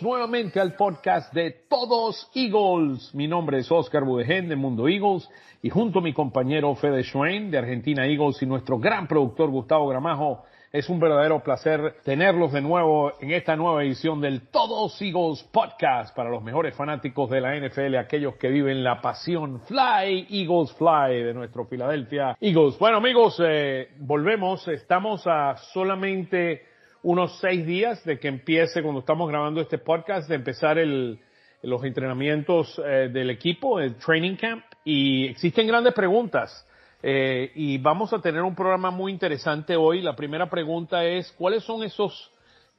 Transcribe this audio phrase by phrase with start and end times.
[0.00, 3.14] nuevamente al podcast de Todos Eagles.
[3.14, 5.28] Mi nombre es Oscar Budegen de Mundo Eagles
[5.60, 9.88] y junto a mi compañero Fede Schwein de Argentina Eagles y nuestro gran productor Gustavo
[9.88, 15.42] Gramajo es un verdadero placer tenerlos de nuevo en esta nueva edición del Todos Eagles
[15.52, 20.72] Podcast para los mejores fanáticos de la NFL, aquellos que viven la pasión Fly, Eagles
[20.72, 22.78] Fly de nuestro Philadelphia Eagles.
[22.78, 26.71] Bueno amigos, eh, volvemos, estamos a solamente
[27.02, 31.18] unos seis días de que empiece, cuando estamos grabando este podcast, de empezar el,
[31.62, 36.66] los entrenamientos eh, del equipo, el training camp, y existen grandes preguntas.
[37.02, 40.02] Eh, y vamos a tener un programa muy interesante hoy.
[40.02, 42.30] La primera pregunta es, ¿cuáles son esos,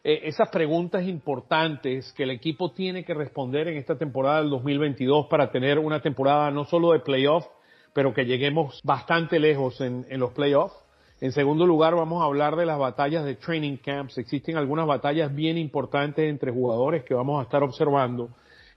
[0.04, 5.28] eh, esas preguntas importantes que el equipo tiene que responder en esta temporada del 2022
[5.28, 7.46] para tener una temporada no solo de playoff,
[7.94, 10.83] pero que lleguemos bastante lejos en, en los playoffs?
[11.24, 14.18] En segundo lugar, vamos a hablar de las batallas de training camps.
[14.18, 18.28] Existen algunas batallas bien importantes entre jugadores que vamos a estar observando.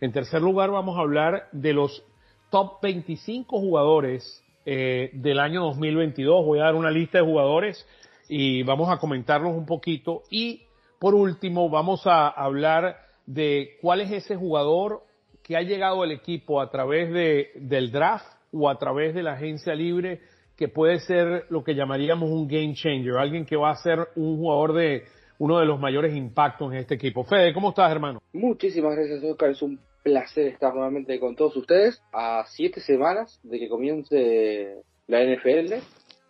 [0.00, 2.05] En tercer lugar, vamos a hablar de los
[2.50, 6.47] top 25 jugadores eh, del año 2022.
[6.47, 7.84] Voy a dar una lista de jugadores
[8.28, 10.22] y vamos a comentarlos un poquito.
[10.31, 10.62] Y
[11.00, 15.03] por último, vamos a hablar de cuál es ese jugador
[15.42, 19.32] que ha llegado al equipo a través de, del draft o a través de la
[19.32, 20.20] agencia libre
[20.56, 24.39] que puede ser lo que llamaríamos un game changer, alguien que va a ser un
[24.39, 25.05] jugador de
[25.39, 27.25] uno de los mayores impactos en este equipo.
[27.25, 28.22] Fede, ¿cómo estás, hermano?
[28.33, 29.50] Muchísimas gracias, Oscar.
[29.50, 35.22] Es un placer estar nuevamente con todos ustedes a siete semanas de que comience la
[35.25, 35.75] NFL,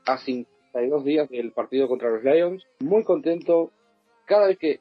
[0.06, 2.64] a 52 días del partido contra los Lions.
[2.80, 3.70] Muy contento.
[4.24, 4.80] Cada vez que,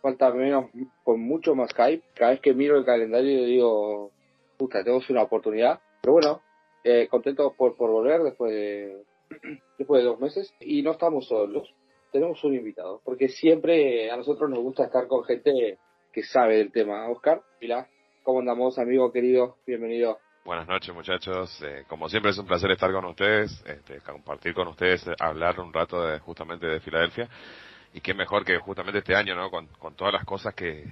[0.00, 0.70] falta menos,
[1.04, 4.10] con mucho más hype, cada vez que miro el calendario digo,
[4.56, 5.80] puta, tenemos una oportunidad.
[6.00, 6.40] Pero bueno,
[6.88, 9.02] eh, contento por, por volver después de,
[9.78, 10.54] después de dos meses.
[10.60, 11.74] Y no estamos solos,
[12.12, 15.78] tenemos un invitado, porque siempre a nosotros nos gusta estar con gente
[16.12, 17.08] que sabe del tema.
[17.10, 17.88] Oscar, Pilar.
[18.22, 19.56] ¿Cómo andamos, amigo querido?
[19.66, 20.18] Bienvenido.
[20.44, 21.60] Buenas noches, muchachos.
[21.62, 25.72] Eh, como siempre es un placer estar con ustedes, este, compartir con ustedes, hablar un
[25.72, 27.28] rato de, justamente de Filadelfia.
[27.94, 29.50] Y qué mejor que justamente este año, ¿no?
[29.50, 30.84] Con, con todas las cosas que,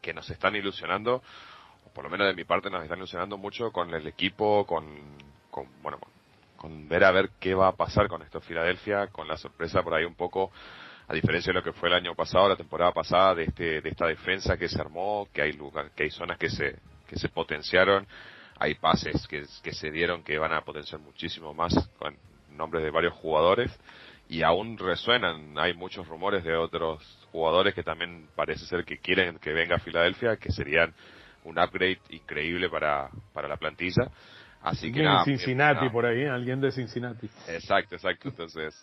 [0.00, 1.22] que nos están ilusionando,
[1.98, 4.84] por lo menos de mi parte nos están ilusionando mucho con el equipo, con,
[5.50, 6.12] con bueno, con,
[6.56, 9.94] con ver a ver qué va a pasar con esto Filadelfia, con la sorpresa por
[9.94, 10.52] ahí un poco
[11.08, 13.88] a diferencia de lo que fue el año pasado, la temporada pasada, de este, de
[13.88, 17.30] esta defensa que se armó, que hay lugar, que hay zonas que se, que se
[17.30, 18.06] potenciaron,
[18.60, 22.16] hay pases que, que se dieron que van a potenciar muchísimo más con
[22.52, 23.76] nombres de varios jugadores
[24.28, 29.40] y aún resuenan, hay muchos rumores de otros jugadores que también parece ser que quieren
[29.40, 30.94] que venga a Filadelfia, que serían
[31.44, 34.10] un upgrade increíble para, para la plantilla.
[34.62, 37.28] Así que nada, Cincinnati por ahí, alguien de Cincinnati.
[37.48, 38.28] Exacto, exacto.
[38.28, 38.74] Entonces,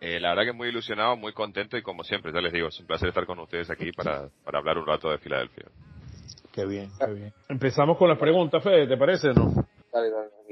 [0.00, 2.80] eh, la verdad que muy ilusionado, muy contento y como siempre, ya les digo, es
[2.80, 5.66] un placer estar con ustedes aquí para, para hablar un rato de Filadelfia.
[6.52, 7.32] Qué bien, qué bien.
[7.48, 9.52] Empezamos con las preguntas, Fede, ¿te parece o no?
[9.92, 10.42] Dale, dale, dale.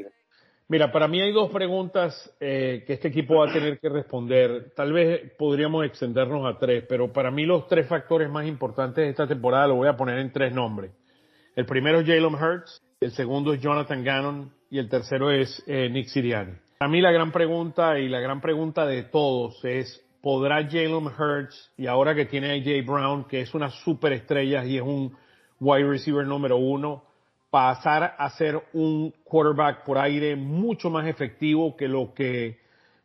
[0.70, 4.72] Mira, para mí hay dos preguntas eh, que este equipo va a tener que responder.
[4.76, 9.10] Tal vez podríamos extendernos a tres, pero para mí los tres factores más importantes de
[9.10, 10.92] esta temporada lo voy a poner en tres nombres.
[11.60, 15.90] El primero es Jalen Hurts, el segundo es Jonathan Gannon y el tercero es eh,
[15.90, 16.54] Nick Sirianni.
[16.78, 21.70] A mí la gran pregunta y la gran pregunta de todos es, ¿podrá Jalen Hurts
[21.76, 25.14] y ahora que tiene a AJ Brown, que es una superestrella y es un
[25.60, 27.04] wide receiver número uno,
[27.50, 32.58] pasar a ser un quarterback por aire mucho más efectivo que lo que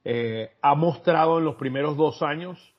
[0.06, 2.74] eh, ha mostrado en los primeros dos años?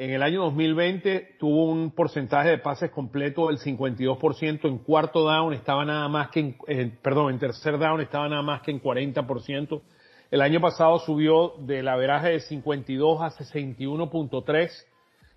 [0.00, 5.52] En el año 2020 tuvo un porcentaje de pases completo del 52%, en cuarto down
[5.52, 9.82] estaba nada más que en, perdón, en tercer down estaba nada más que en 40%.
[10.30, 14.70] El año pasado subió del averaje de 52 a 61.3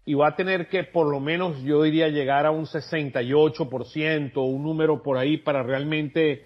[0.05, 4.63] y va a tener que por lo menos yo diría llegar a un 68%, un
[4.63, 6.45] número por ahí para realmente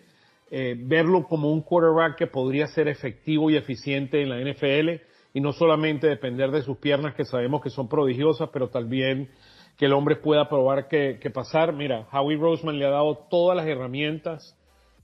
[0.49, 5.03] eh, verlo como un quarterback que podría ser efectivo y eficiente en la NFL
[5.37, 9.29] y no solamente depender de sus piernas que sabemos que son prodigiosas, pero también
[9.77, 11.73] que el hombre pueda probar que, que pasar.
[11.73, 14.57] Mira, Howie Roseman le ha dado todas las herramientas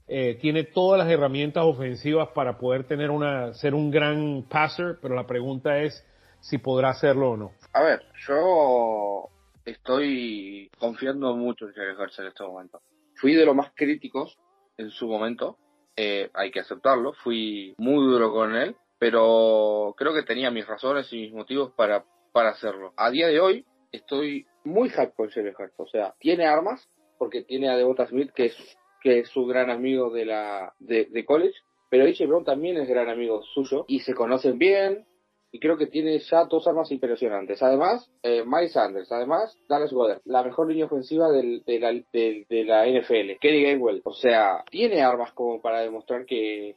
[0.08, 5.14] eh, tiene todas las herramientas ofensivas para poder tener una, ser un gran passer, pero
[5.14, 6.04] la pregunta es
[6.40, 7.52] si podrá hacerlo o no.
[7.72, 9.28] A ver, yo
[9.64, 12.82] estoy confiando mucho en Jalen Hurts en este momento.
[13.14, 14.36] Fui de los más críticos
[14.76, 15.58] en su momento,
[15.96, 21.12] eh, hay que aceptarlo, fui muy duro con él, pero creo que tenía mis razones
[21.12, 22.94] y mis motivos para, para hacerlo.
[22.96, 27.42] A día de hoy estoy muy hype con Jalen Hurts, o sea, tiene armas, porque
[27.42, 28.56] tiene a Devonta Smith, que es
[29.02, 31.54] que es su gran amigo de la de, college,
[31.90, 35.04] pero AJ Brown también es gran amigo suyo y se conocen bien.
[35.52, 37.62] y creo que tiene ya dos armas impresionantes.
[37.62, 42.64] Además, eh, Miles Sanders, además, Dallas Goddard, la mejor línea ofensiva del, de, la, de,
[42.64, 43.38] la NFL.
[43.38, 46.74] Kenny Gainwell, o sea, tiene armas como para demostrar que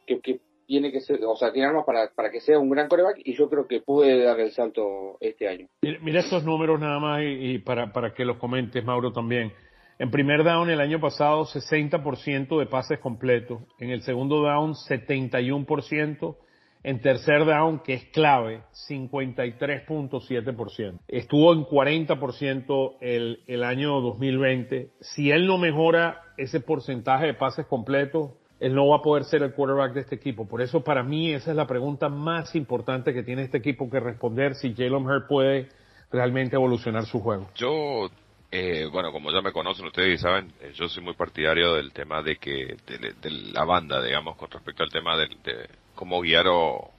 [0.68, 3.34] tiene que ser, o sea, tiene armas para, para que sea un gran coreback y
[3.34, 5.66] yo creo que puede dar el salto este año.
[5.80, 9.50] Mira, estos números nada más y, para, para que los comentes, Mauro, también.
[9.98, 16.36] En primer down el año pasado 60% de pases completos, en el segundo down 71%,
[16.84, 21.00] en tercer down, que es clave, 53.7%.
[21.08, 24.90] Estuvo en 40% el, el año 2020.
[25.00, 29.42] Si él no mejora ese porcentaje de pases completos, él no va a poder ser
[29.42, 30.46] el quarterback de este equipo.
[30.46, 34.00] Por eso para mí esa es la pregunta más importante que tiene este equipo que
[34.00, 35.68] responder si Jalen Hurts puede
[36.10, 37.50] realmente evolucionar su juego.
[37.54, 38.08] Yo,
[38.50, 41.92] eh, bueno, como ya me conocen ustedes y saben, eh, yo soy muy partidario del
[41.92, 46.46] tema de que, de, la banda, digamos, con respecto al tema de, de cómo guiar
[46.48, 46.90] o,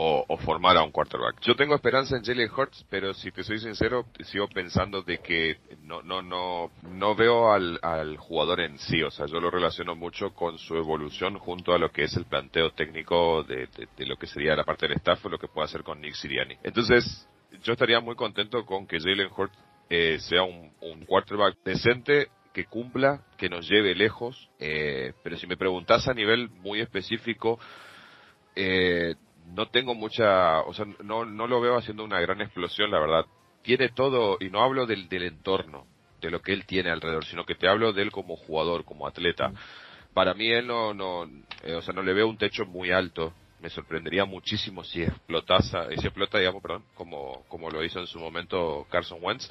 [0.00, 1.40] o, formar a un quarterback.
[1.40, 5.56] Yo tengo esperanza en Jalen Hurts, pero si te soy sincero, sigo pensando de que
[5.82, 9.02] no, no, no, no veo al, al jugador en sí.
[9.02, 12.26] O sea, yo lo relaciono mucho con su evolución junto a lo que es el
[12.26, 15.64] planteo técnico de, de, lo que sería la parte del staff o lo que puede
[15.64, 16.56] hacer con Nick Siriani.
[16.62, 17.28] Entonces,
[17.64, 19.58] yo estaría muy contento con que Jalen Hurts
[19.90, 25.48] eh, sea un, un quarterback decente que cumpla, que nos lleve lejos, eh, pero si
[25.48, 27.58] me preguntas a nivel muy específico,
[28.54, 29.14] eh,
[29.54, 33.26] no tengo mucha, o sea, no, no lo veo haciendo una gran explosión, la verdad.
[33.62, 35.86] Tiene todo, y no hablo del, del entorno,
[36.20, 39.06] de lo que él tiene alrededor, sino que te hablo de él como jugador, como
[39.06, 39.52] atleta.
[40.14, 41.24] Para mí él no, no,
[41.62, 43.32] eh, o sea, no le veo un techo muy alto.
[43.60, 48.18] Me sorprendería muchísimo si explotase, si explota, digamos, perdón, como, como lo hizo en su
[48.20, 49.50] momento Carson Wentz.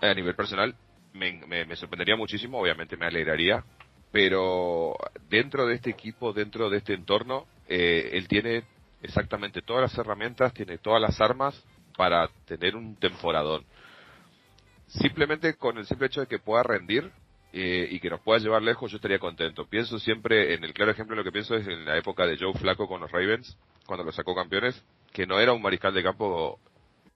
[0.00, 0.74] A nivel personal,
[1.14, 3.64] me, me, me sorprendería muchísimo, obviamente me alegraría,
[4.12, 4.94] pero
[5.28, 8.64] dentro de este equipo, dentro de este entorno, eh, él tiene
[9.02, 11.62] exactamente todas las herramientas, tiene todas las armas
[11.96, 13.64] para tener un temporador.
[14.86, 17.10] Simplemente con el simple hecho de que pueda rendir
[17.52, 19.66] eh, y que nos pueda llevar lejos, yo estaría contento.
[19.66, 22.52] Pienso siempre, en el claro ejemplo, lo que pienso es en la época de Joe
[22.54, 23.56] Flaco con los Ravens,
[23.86, 26.60] cuando lo sacó campeones, que no era un mariscal de campo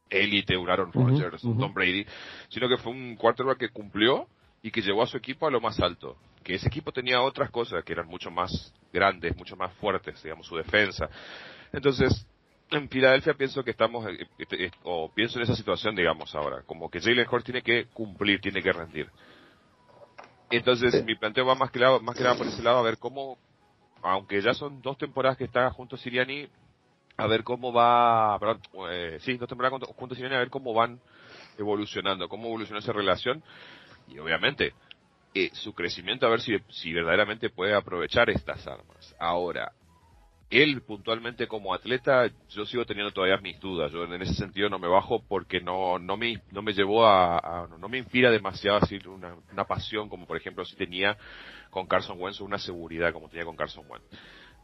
[0.08, 2.04] élite, un Aaron Rodgers, un Tom Brady,
[2.48, 4.26] sino que fue un quarterback que cumplió
[4.62, 6.16] y que llevó a su equipo a lo más alto.
[6.42, 10.46] Que ese equipo tenía otras cosas que eran mucho más grandes, mucho más fuertes, digamos,
[10.46, 11.08] su defensa.
[11.72, 12.26] Entonces,
[12.70, 16.90] en Filadelfia pienso que estamos, eh, eh, o pienso en esa situación, digamos, ahora, como
[16.90, 19.08] que Jalen Hurts tiene que cumplir, tiene que rendir.
[20.50, 22.98] Entonces, mi planteo va más que, lado, más que nada por ese lado, a ver
[22.98, 23.38] cómo,
[24.02, 26.48] aunque ya son dos temporadas que está junto a Siriani,
[27.16, 30.74] a ver cómo va, perdón, eh, sí, dos temporadas junto a Siriani, a ver cómo
[30.74, 31.00] van
[31.56, 33.42] evolucionando, cómo evoluciona esa relación,
[34.08, 34.74] y obviamente,
[35.52, 39.14] su crecimiento, a ver si, si verdaderamente puede aprovechar estas armas.
[39.20, 39.72] Ahora,
[40.50, 43.92] él puntualmente como atleta, yo sigo teniendo todavía mis dudas.
[43.92, 47.68] Yo en ese sentido no me bajo porque no, no me, no me llevó a,
[47.78, 51.16] no me inspira demasiado así una, una pasión como por ejemplo si tenía
[51.70, 54.06] con Carson Wentz o una seguridad como tenía con Carson Wentz.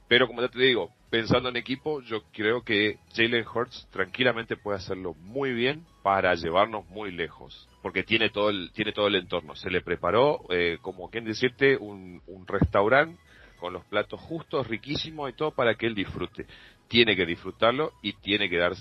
[0.08, 4.78] Pero como ya te digo, pensando en equipo, yo creo que Jalen Hurts tranquilamente puede
[4.78, 9.56] hacerlo muy bien para llevarnos muy lejos, porque tiene todo el, tiene todo el entorno.
[9.56, 13.18] Se le preparó, eh, como quien decirte, un, un restaurante
[13.56, 16.46] con los platos justos, riquísimos y todo para que él disfrute.
[16.88, 18.72] Tiene que disfrutarlo y tiene que dar,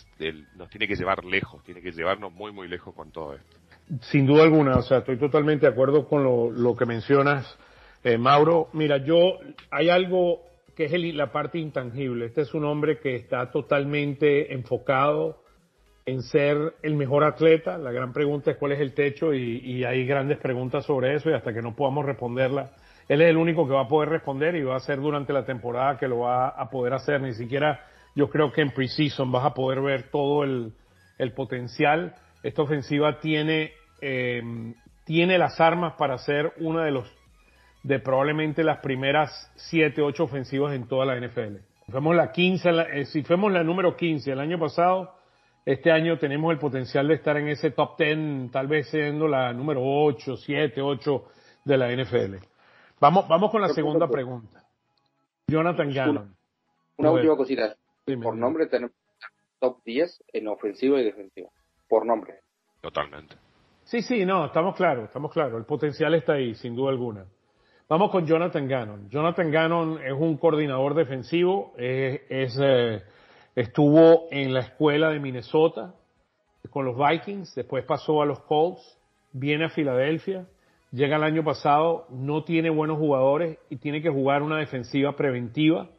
[0.55, 3.57] nos tiene que llevar lejos, tiene que llevarnos muy, muy lejos con todo esto.
[4.01, 7.57] Sin duda alguna, o sea, estoy totalmente de acuerdo con lo, que mencionas,
[8.03, 8.69] eh, Mauro.
[8.73, 9.39] Mira, yo,
[9.69, 10.41] hay algo
[10.75, 12.25] que es la parte intangible.
[12.25, 15.43] Este es un hombre que está totalmente enfocado
[16.05, 17.77] en ser el mejor atleta.
[17.77, 21.29] La gran pregunta es cuál es el techo y, y hay grandes preguntas sobre eso
[21.29, 22.71] y hasta que no podamos responderla,
[23.07, 25.45] él es el único que va a poder responder y va a ser durante la
[25.45, 27.21] temporada que lo va a poder hacer.
[27.21, 27.85] Ni siquiera
[28.15, 30.73] yo creo que en preseason vas a poder ver todo el,
[31.35, 32.15] potencial.
[32.43, 34.73] Esta ofensiva tiene, em,
[35.05, 37.11] tiene las armas para ser una de los
[37.83, 41.57] de probablemente las primeras 7, 8 ofensivas en toda la NFL.
[41.87, 45.13] Fuimos la 15, eh, si fuimos la número 15 el año pasado,
[45.63, 49.53] este año tenemos el potencial de estar en ese top 10, tal vez siendo la
[49.53, 51.25] número 8, 7, 8
[51.63, 52.54] de la NFL.
[53.05, 54.63] Vamos, vamos con la segunda pregunta.
[55.45, 56.35] Jonathan Gannon.
[56.97, 57.75] Una, última cosita.
[58.03, 58.95] Por nombre tenemos
[59.59, 61.49] top 10 en ofensiva y defensiva.
[61.87, 62.39] Por nombre.
[62.81, 63.35] Totalmente.
[63.83, 65.59] Sí, sí, no, estamos claros, estamos claros.
[65.59, 67.25] El potencial está ahí, sin duda alguna.
[67.87, 69.07] Vamos con Jonathan Gannon.
[69.11, 73.03] Jonathan Gannon es un coordinador defensivo, es, eh,
[73.55, 75.93] estuvo en la escuela de Minnesota
[76.71, 78.97] con los Vikings, después pasó a los Colts,
[79.31, 80.47] viene a Filadelfia,
[80.95, 85.89] llega el año pasado, no tiene buenos jugadores y tiene que jugar una defensiva preventiva.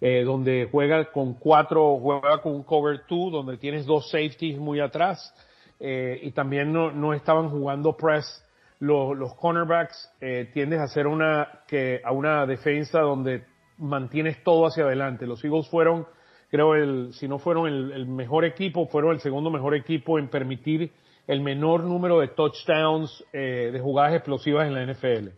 [0.00, 4.80] eh, donde juega con cuatro, juega con un cover two, donde tienes dos safeties muy
[4.80, 5.34] atrás,
[5.80, 8.42] eh, y también no, no, estaban jugando press
[8.78, 13.44] los, los cornerbacks, eh, tiendes a hacer una, que, a una defensa donde
[13.78, 15.26] mantienes todo hacia adelante.
[15.26, 16.06] Los Eagles fueron,
[16.50, 20.28] creo, el, si no fueron el, el mejor equipo, fueron el segundo mejor equipo en
[20.28, 20.92] permitir
[21.26, 25.30] el menor número de touchdowns eh, de jugadas explosivas en la NFL.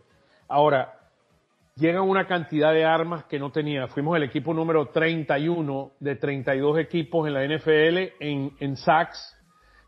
[0.47, 0.93] Ahora,
[1.75, 3.87] llegan una cantidad de armas que no tenía.
[3.87, 9.35] Fuimos el equipo número 31 de 32 equipos en la NFL en, en sacks.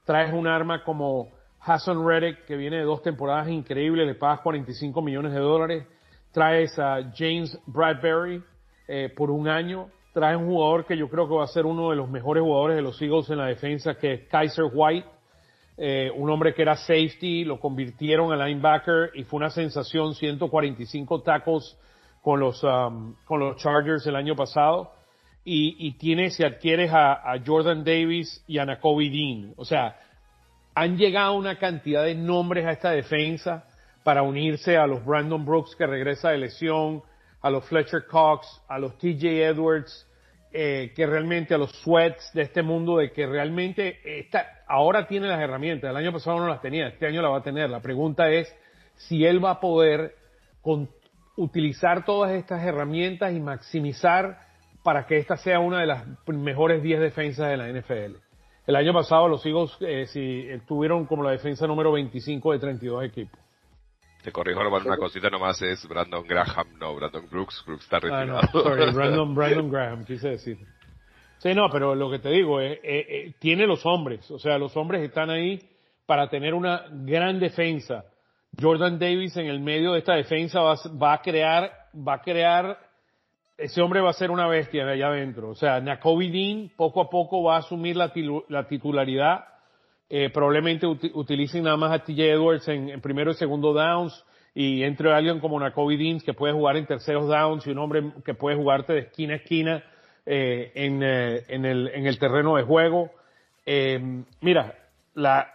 [0.06, 1.30] Traes un arma como
[1.60, 5.86] Hassan Reddick, que viene de dos temporadas increíbles, le pagas 45 millones de dólares.
[6.32, 8.42] Traes a James Bradbury
[8.88, 9.90] eh, por un año.
[10.14, 12.78] Traes un jugador que yo creo que va a ser uno de los mejores jugadores
[12.78, 15.08] de los Eagles en la defensa, que es Kaiser White
[15.84, 21.24] eh, un hombre que era safety, lo convirtieron a linebacker y fue una sensación, 145
[21.24, 21.76] tacos
[22.22, 24.92] con los, um, con los Chargers el año pasado.
[25.44, 29.56] Y, y tiene, si adquieres a, a, Jordan Davis y a Nakobe Dean.
[29.58, 29.96] O sea,
[30.76, 33.66] han llegado una cantidad de nombres a esta defensa
[34.04, 37.02] para unirse a los Brandon Brooks que regresa de lesión,
[37.42, 40.08] a los Fletcher Cox, a los TJ Edwards,
[40.54, 45.28] eh, que realmente a los sweats de este mundo, de que realmente está, ahora tiene
[45.28, 47.70] las herramientas, el año pasado no las tenía, este año la va a tener.
[47.70, 48.54] La pregunta es
[48.96, 50.16] si él va a poder
[50.62, 50.90] con,
[51.36, 54.40] utilizar todas estas herramientas y maximizar
[54.84, 58.18] para que esta sea una de las mejores 10 defensas de la NFL.
[58.68, 63.04] El año pasado los Eagles eh, si, tuvieron como la defensa número 25 de 32
[63.06, 63.41] equipos.
[64.24, 68.38] Te corrijo nomás una cosita nomás, es Brandon Graham, no Brandon Brooks, Brooks está retirado.
[68.38, 70.58] Ah, no, sorry, Brandon, Brandon Graham, quise decir.
[71.40, 74.60] Sí, no, pero lo que te digo es, eh, eh, tiene los hombres, o sea,
[74.60, 75.60] los hombres están ahí
[76.06, 78.06] para tener una gran defensa.
[78.60, 82.78] Jordan Davis en el medio de esta defensa va, va a crear, va a crear,
[83.58, 85.50] ese hombre va a ser una bestia de allá adentro.
[85.50, 88.12] O sea, Nakobe Dean poco a poco va a asumir la,
[88.50, 89.46] la titularidad
[90.14, 95.10] eh, probablemente utilicen nada más a TJ Edwards en, primero y segundo downs y entre
[95.14, 98.58] alguien como Nakobe Deans que puede jugar en terceros downs y un hombre que puede
[98.58, 99.84] jugarte de esquina a esquina
[100.26, 103.10] eh, en, eh, el, en el terreno de juego.
[103.66, 104.00] Eh,
[104.42, 104.78] mira,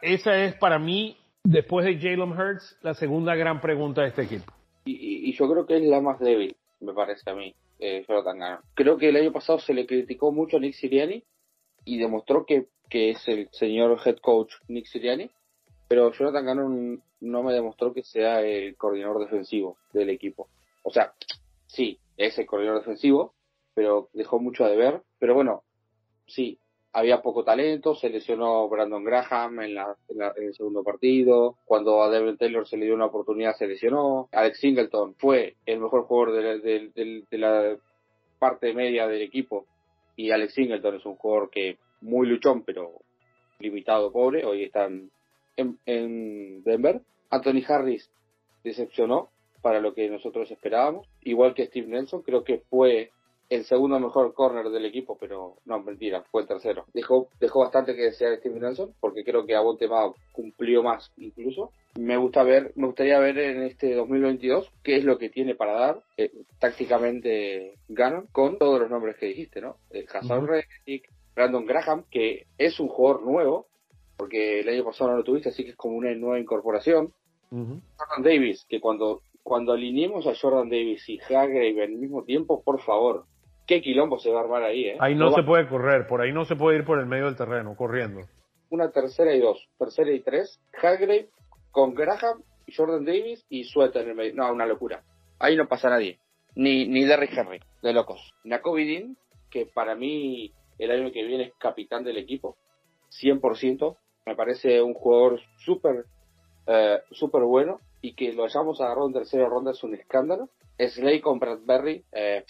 [0.00, 4.52] esa es para mí, después de Jalen Hurts, la segunda gran pregunta de este equipo.
[4.86, 9.10] Y, yo creo que es la más débil, me parece a mí, Jonathan Creo que
[9.10, 11.22] el año pasado se le criticó mucho a Nick Siriani
[11.84, 15.30] y demostró que que es el señor head coach Nick Siriani,
[15.88, 20.48] pero Jonathan Gannon no me demostró que sea el coordinador defensivo del equipo.
[20.82, 21.12] O sea,
[21.66, 23.34] sí, es el coordinador defensivo,
[23.74, 25.02] pero dejó mucho a deber.
[25.18, 25.62] Pero bueno,
[26.26, 26.58] sí,
[26.92, 32.10] había poco talento, se lesionó Brandon Graham en, la, en, el segundo partido, cuando a
[32.10, 36.32] Devin Taylor se le dio una oportunidad se lesionó, Alex Singleton fue el mejor jugador
[36.32, 37.76] de de, de, de la
[38.38, 39.66] parte media del equipo
[40.16, 43.00] y Alex Singleton es un jugador que muy luchón, pero
[43.58, 44.44] limitado, pobre.
[44.44, 45.10] Hoy están
[45.56, 47.00] en, en Denver.
[47.30, 48.10] Anthony Harris
[48.62, 49.30] decepcionó
[49.62, 51.08] para lo que nosotros esperábamos.
[51.22, 53.10] Igual que Steve Nelson, creo que fue
[53.48, 56.84] el segundo mejor corner del equipo, pero no, mentira, fue el tercero.
[56.92, 61.70] Dejó, dejó bastante que desear Steve Nelson, porque creo que Abonte Mao cumplió más incluso.
[61.98, 65.72] Me gusta ver, me gustaría ver en este 2022 qué es lo que tiene para
[65.72, 69.76] dar eh, tácticamente Gannon con todos los nombres que dijiste, ¿no?
[69.90, 71.02] Eh, Hassan uh -huh.
[71.36, 73.66] Brandon Graham, que es un jugador nuevo,
[74.16, 77.12] porque el año pasado no lo tuviste, así que es como una nueva incorporación.
[77.50, 82.80] Jordan Davis, que cuando, cuando alineemos a Jordan Davis y Hagrave al mismo tiempo, por
[82.80, 83.26] favor,
[83.66, 84.96] qué quilombo se va a armar ahí, ¿eh?
[84.98, 87.36] Ahí no, se puede correr, por ahí no se puede ir por el medio del
[87.36, 88.22] terreno, corriendo.
[88.70, 91.28] Una tercera y dos, tercera y tres, Hagrave
[91.70, 92.42] con Graham,
[92.74, 94.34] Jordan Davis y Sueta en el medio.
[94.34, 95.04] No, una locura.
[95.38, 96.18] Ahí no pasa nadie.
[96.54, 98.34] Ni, ni Derrick Henry, de locos.
[98.44, 99.16] Nakovidin,
[99.50, 102.56] que para mí el año que viene es capitán del equipo,
[103.22, 103.96] 100%.
[104.26, 106.06] Me parece un jugador súper
[106.66, 110.50] eh, súper bueno y que lo hayamos agarrado en tercera ronda es un escándalo.
[110.78, 112.44] Slay con Bradbury, eh,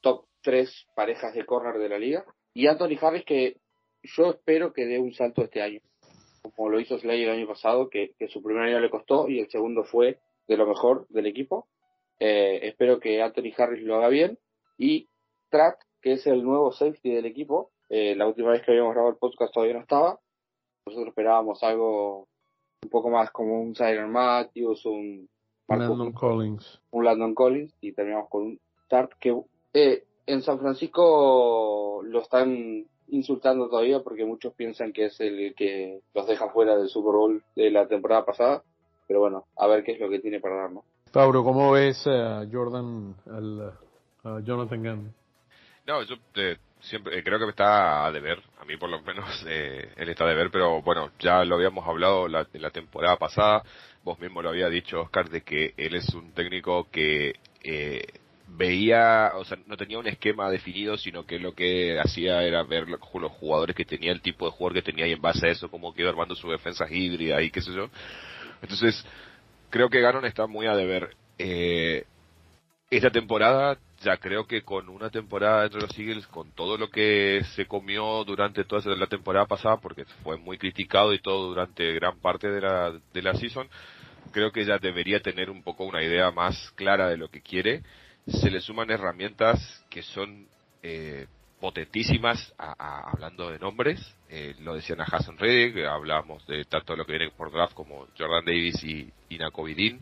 [0.00, 2.24] top 3 parejas de corner de la liga.
[2.52, 3.56] Y Anthony Harris que
[4.02, 5.80] yo espero que dé un salto este año,
[6.42, 9.50] como lo hizo Slay el año pasado, que, su primer año le costó y el
[9.50, 11.66] segundo fue de lo mejor del equipo.
[12.18, 14.38] Eh, espero que Anthony Harris lo haga bien
[14.76, 15.08] y
[15.50, 17.70] Track que es el nuevo safety del equipo.
[17.88, 20.18] Eh, la última vez que habíamos grabado el podcast todavía no estaba.
[20.86, 22.28] Nosotros esperábamos algo
[22.82, 25.28] un poco más como un Siren Matthews, un
[25.68, 26.80] Landon Collins.
[26.90, 29.36] Un Landon Collins y terminamos con un Tart que
[29.74, 36.00] eh, en San Francisco lo están insultando todavía porque muchos piensan que es el que
[36.14, 38.62] los deja fuera del Super Bowl de la temporada pasada.
[39.06, 40.84] Pero bueno, a ver qué es lo que tiene para darnos.
[41.12, 43.72] Pablo, ¿cómo ves a Jordan, al,
[44.22, 45.14] a Jonathan Gann?
[45.90, 49.02] No, yo eh, siempre eh, creo que me está a deber, a mí por lo
[49.02, 53.16] menos eh, él está a deber, pero bueno, ya lo habíamos hablado la, la temporada
[53.16, 53.64] pasada,
[54.04, 58.04] vos mismo lo había dicho Oscar, de que él es un técnico que eh,
[58.46, 62.86] veía, o sea, no tenía un esquema definido, sino que lo que hacía era ver
[62.88, 65.72] los jugadores que tenía, el tipo de jugador que tenía y en base a eso
[65.72, 67.90] como que iba armando su defensa híbrida y qué sé yo.
[68.62, 69.04] Entonces,
[69.70, 71.16] creo que Ganon está muy a deber.
[72.90, 77.42] Esta temporada, ya creo que con una temporada entre los Eagles, con todo lo que
[77.54, 82.18] se comió durante toda la temporada pasada, porque fue muy criticado y todo durante gran
[82.20, 83.68] parte de la, de la season,
[84.32, 87.82] creo que ya debería tener un poco una idea más clara de lo que quiere
[88.26, 90.46] se le suman herramientas que son
[90.82, 91.26] eh,
[91.58, 94.00] potentísimas hablando de nombres.
[94.28, 98.06] Eh, lo decían a Hassan Reddick, hablábamos de tanto lo que viene por draft como
[98.16, 100.00] Jordan Davis y, y Nakovidin.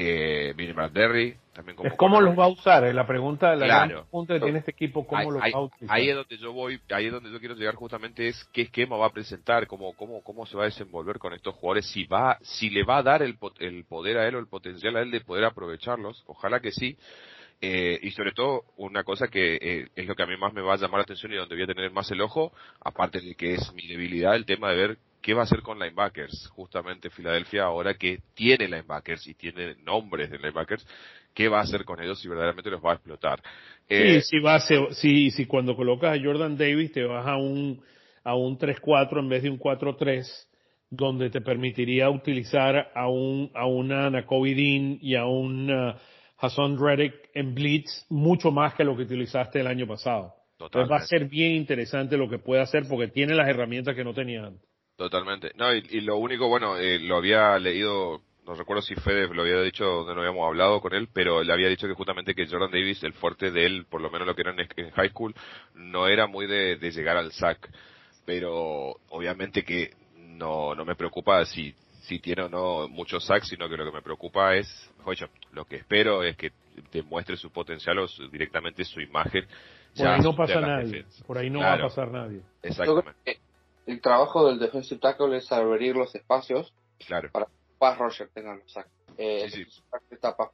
[0.00, 4.06] Eh, Bradbury, también como es cómo los va a usar, es la pregunta, la claro.
[4.08, 5.96] punto que tiene este equipo, cómo los va a utilizar.
[5.96, 8.96] Ahí es donde yo voy, ahí es donde yo quiero llegar justamente es qué esquema
[8.96, 12.38] va a presentar, cómo, cómo, cómo se va a desenvolver con estos jugadores, si va,
[12.42, 15.10] si le va a dar el, el poder a él o el potencial a él
[15.10, 16.96] de poder aprovecharlos, ojalá que sí,
[17.60, 20.62] eh, y sobre todo, una cosa que eh, es lo que a mí más me
[20.62, 23.34] va a llamar la atención y donde voy a tener más el ojo, aparte de
[23.34, 26.48] que es mi debilidad, el tema de ver qué va a hacer con linebackers.
[26.54, 30.86] Justamente Filadelfia ahora que tiene linebackers y tiene nombres de linebackers,
[31.34, 33.38] qué va a hacer con ellos si verdaderamente los va a explotar.
[33.90, 37.36] Eh, sí, si, va a si, si cuando colocas a Jordan Davis te vas a
[37.36, 37.78] un,
[38.24, 40.24] a un 3-4 en vez de un 4-3,
[40.88, 45.70] donde te permitiría utilizar a un, a una Nakovidin y a un
[46.38, 50.32] Hassan Reddick en Blitz mucho más que lo que utilizaste el año pasado.
[50.58, 54.04] Entonces va a ser bien interesante lo que puede hacer porque tiene las herramientas que
[54.04, 54.77] no tenía antes.
[54.98, 55.52] Totalmente.
[55.54, 59.62] No, y, lo único, bueno, eh, lo había leído, no recuerdo si Fede lo había
[59.62, 62.72] dicho donde no habíamos hablado con él, pero le había dicho que justamente que Jordan
[62.72, 65.32] Davis, el fuerte de él, por lo menos lo que era en, high school,
[65.76, 67.70] no era muy de, de llegar al sack.
[68.26, 71.72] Pero obviamente que no, no me preocupa si
[72.08, 74.66] si tiene o no muchos sacks, sino que lo que me preocupa es,
[75.04, 76.52] oye, lo que espero es que
[76.90, 79.46] demuestre su potencial o directamente su imagen.
[79.94, 82.40] Por ahí no pasa nadie, por ahí no va a pasar nadie.
[82.62, 83.40] Exactamente.
[83.88, 86.72] El trabajo del defensive tackle es abrir los espacios
[87.06, 87.30] claro.
[87.32, 88.90] para que Paz Roger tenga los sacks.
[89.16, 89.48] Eh,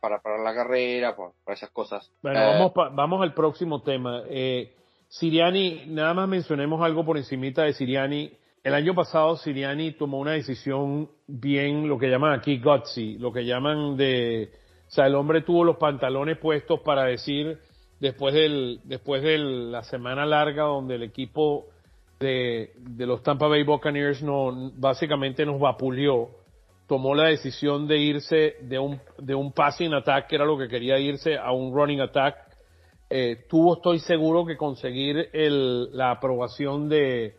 [0.01, 2.11] para parar la carrera, para, esas cosas.
[2.23, 4.23] Bueno, eh, vamos, vamos al próximo tema.
[4.29, 4.75] Eh,
[5.09, 8.33] Siriani, nada más mencionemos algo por encimita de Siriani
[8.65, 13.45] el año pasado Siriani tomó una decisión bien, lo que llaman aquí gutsy, lo que
[13.45, 14.51] llaman de,
[14.89, 17.59] o sea, el hombre tuvo los pantalones puestos para decir,
[18.01, 21.67] después del, después de la semana larga donde el equipo
[22.19, 26.31] de, los Tampa Bay Buccaneers no, básicamente nos vapuleó,
[26.87, 30.69] tomó la decisión de irse de un, de un passing attack, que era lo que
[30.69, 32.37] quería irse, a un running attack.
[33.11, 37.37] Eh, tuvo, estoy seguro, que conseguir el, la aprobación de,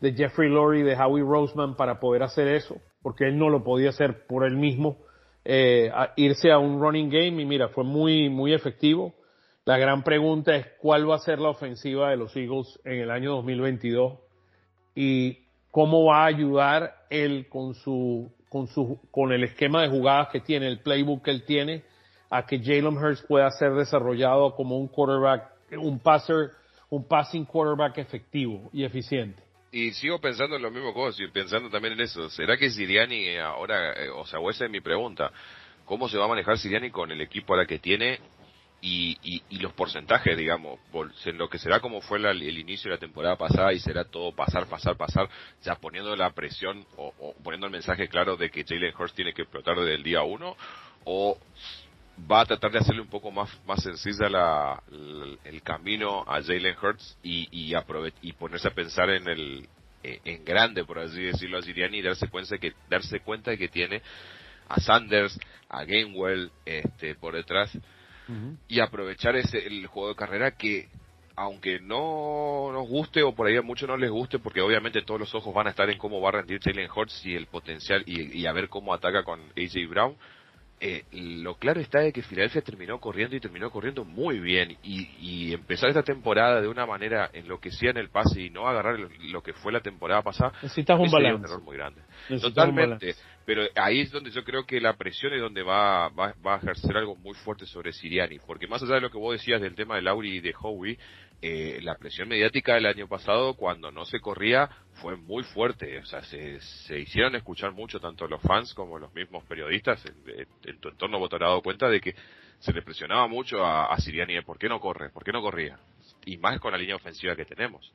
[0.00, 3.90] de Jeffrey Lurie, de Howie Roseman para poder hacer eso, porque él no lo podía
[3.90, 4.98] hacer por él mismo,
[5.44, 9.14] eh, irse a un running game y mira, fue muy, muy efectivo.
[9.68, 13.10] La gran pregunta es cuál va a ser la ofensiva de los Eagles en el
[13.10, 14.14] año 2022
[14.94, 20.28] y cómo va a ayudar él con su, con su, con el esquema de jugadas
[20.28, 21.82] que tiene, el playbook que él tiene,
[22.30, 26.52] a que Jalen Hurts pueda ser desarrollado como un quarterback, un passer,
[26.88, 29.42] un passing quarterback efectivo y eficiente.
[29.70, 32.30] Y sigo pensando en lo mismo vos, y pensando también en eso.
[32.30, 35.30] ¿Será que Siriani ahora, eh, o sea, esa es mi pregunta,
[35.84, 38.18] ¿cómo se va a manejar Siriani con el equipo ahora que tiene
[38.80, 40.78] y, y, los porcentajes, digamos,
[41.24, 44.32] en lo que será como fue el inicio de la temporada pasada y será todo
[44.32, 45.28] pasar, pasar, pasar,
[45.62, 49.42] ya poniendo la presión o, poniendo el mensaje claro de que Jalen Hurst tiene que
[49.42, 50.56] explotar desde el día uno
[51.04, 51.36] o
[52.30, 54.82] va a tratar de hacerle un poco más, más sencilla la,
[55.44, 57.74] el, camino a Jalen Hurts y, y,
[58.22, 59.68] y ponerse a pensar en el
[60.04, 63.58] eh, en grande, por así decirlo, a Siriani y darse cuenta que darse cuenta de
[63.58, 64.00] que tiene
[64.68, 65.38] a Sanders,
[65.68, 67.76] a Gamewell este, por detrás
[68.68, 70.88] y aprovechar ese el juego de carrera que
[71.36, 75.20] aunque no nos guste o por ahí a muchos no les guste, porque obviamente todos
[75.20, 78.02] los ojos van a estar en cómo va a rendir Jalen Hurts y el potencial
[78.06, 80.16] y, y a ver cómo ataca con AJ Brown,
[80.80, 85.08] eh, lo claro está de que Filadelfia terminó corriendo y terminó corriendo muy bien y,
[85.20, 89.42] y, empezar esta temporada de una manera enloquecida en el pase y no agarrar lo,
[89.42, 92.02] que fue la temporada pasada necesitas un balance un error muy grande.
[92.40, 93.14] Totalmente
[93.48, 96.58] pero ahí es donde yo creo que la presión es donde va, va, va, a
[96.58, 99.74] ejercer algo muy fuerte sobre Siriani porque más allá de lo que vos decías del
[99.74, 100.98] tema de Lauri y de Howie
[101.40, 104.68] eh, la presión mediática del año pasado cuando no se corría
[105.00, 109.12] fue muy fuerte, o sea, se, se hicieron escuchar mucho tanto los fans como los
[109.14, 112.14] mismos periodistas en, tu entorno vos te dado cuenta de que
[112.58, 115.78] se le presionaba mucho a, a Siriani por qué no corre, por qué no corría.
[116.24, 117.92] y más con la línea ofensiva que tenemos.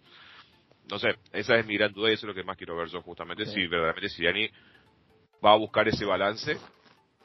[0.89, 2.89] No sé, esa es mi gran duda y eso es lo que más quiero ver
[2.89, 4.49] yo justamente, si verdaderamente Siriani
[5.43, 6.57] va a buscar ese balance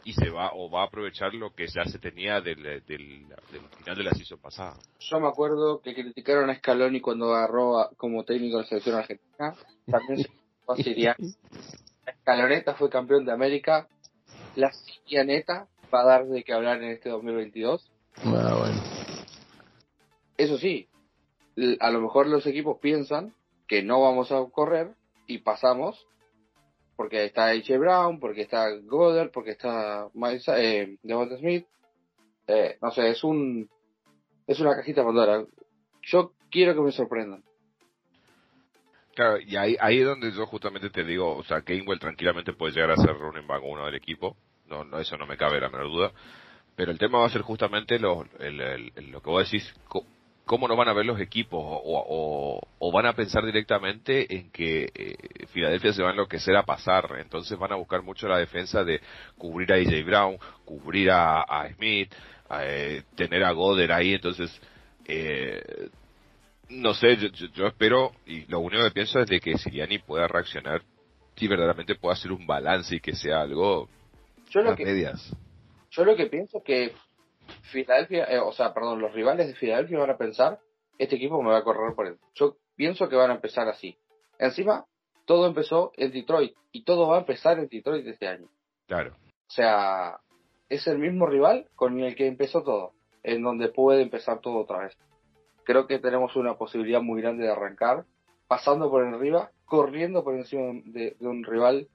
[0.05, 3.27] y se va o va a aprovechar lo que ya se tenía del, del,
[3.79, 4.77] final de la season pasada.
[5.01, 9.55] Yo me acuerdo que criticaron a Scaloni cuando agarró como técnico de la selección argentina.
[9.87, 11.35] También se Siriani.
[12.07, 13.89] Escaloneta fue campeón de América.
[14.57, 17.91] La Sirianeta va a dar de qué hablar en este 2022.
[18.25, 18.83] Ah, bueno.
[20.37, 20.89] Eso sí,
[21.81, 23.35] a lo mejor los equipos piensan
[23.67, 24.95] que no vamos a correr
[25.27, 26.07] y pasamos
[26.99, 27.79] porque está H.
[27.79, 30.99] Brown, porque está Goddard, porque está Miles, eh,
[31.39, 31.65] Smith.
[32.49, 33.71] Eh, no sé, es un
[34.49, 35.45] es una cajita Pandora.
[36.03, 37.45] Yo quiero que me sorprendan.
[39.15, 42.73] Claro, y ahí, ahí es donde yo justamente te digo, o sea, Gainwell tranquilamente puede
[42.73, 45.69] llegar a ser running back uno del equipo, no, no, eso no me cabe la
[45.69, 46.13] menor duda,
[46.75, 49.73] pero el tema va a ser justamente lo, lo que vos decís,
[50.49, 55.47] cómo nos van a ver los equipos o, van a pensar directamente en que eh,
[55.53, 58.99] Filadelfia se va a enloquecer a pasar, entonces van a buscar mucho la defensa de
[59.37, 62.11] cubrir a AJ Brown, cubrir a, Smith,
[62.63, 64.51] eh, tener a Goder ahí, entonces
[65.05, 65.91] eh,
[66.71, 67.17] no sé,
[67.55, 70.81] yo, espero y lo único que pienso es de que Siriani pueda reaccionar
[71.37, 73.89] y verdaderamente pueda hacer un balance y que sea algo
[74.49, 75.31] yo lo que, medias.
[75.91, 76.93] Yo lo que pienso que
[77.71, 80.59] Filadelfia, eh, o sea, perdón, los rivales de Filadelfia van a pensar,
[80.99, 82.19] este equipo me va a correr por él.
[82.35, 83.99] Yo pienso que van a empezar así.
[84.39, 84.85] Encima,
[85.25, 88.49] todo empezó en Detroit y todo va a empezar en Detroit este año.
[88.87, 89.15] Claro.
[89.25, 90.21] O sea,
[90.69, 94.79] es el mismo rival con el que empezó todo, en donde puede empezar todo otra
[94.79, 94.97] vez.
[95.65, 98.05] Creo que tenemos una posibilidad muy grande de arrancar,
[98.47, 101.89] pasando por arriba, corriendo por encima de un rival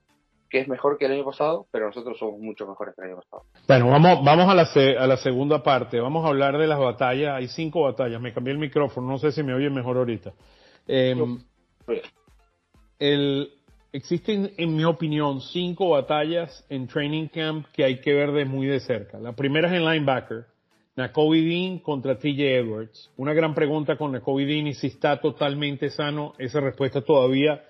[0.54, 3.20] que es mejor que el año pasado, pero nosotros somos mucho mejores que el año
[3.20, 3.42] pasado.
[3.66, 5.98] Bueno, vamos, vamos a, la a la segunda parte.
[5.98, 7.34] Vamos a hablar de las batallas.
[7.34, 8.20] Hay cinco batallas.
[8.20, 9.08] Me cambié el micrófono.
[9.08, 10.32] No sé si me oye mejor ahorita.
[10.86, 11.40] Em,
[13.00, 13.50] el,
[13.90, 18.68] existen, en mi opinión, cinco batallas en training camp que hay que ver de muy
[18.68, 19.18] de cerca.
[19.18, 20.46] La primera es en linebacker.
[20.94, 23.10] Nakobe Dean contra TJ Edwards.
[23.16, 26.34] Una gran pregunta con Nakobe Dean y si está totalmente sano.
[26.38, 27.60] Esa respuesta todavía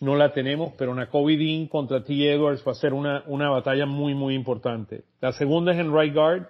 [0.00, 2.12] no la tenemos, pero Nakobe Dean contra T.
[2.12, 5.04] Edwards va a ser una, una batalla muy, muy importante.
[5.20, 6.48] La segunda es en right guard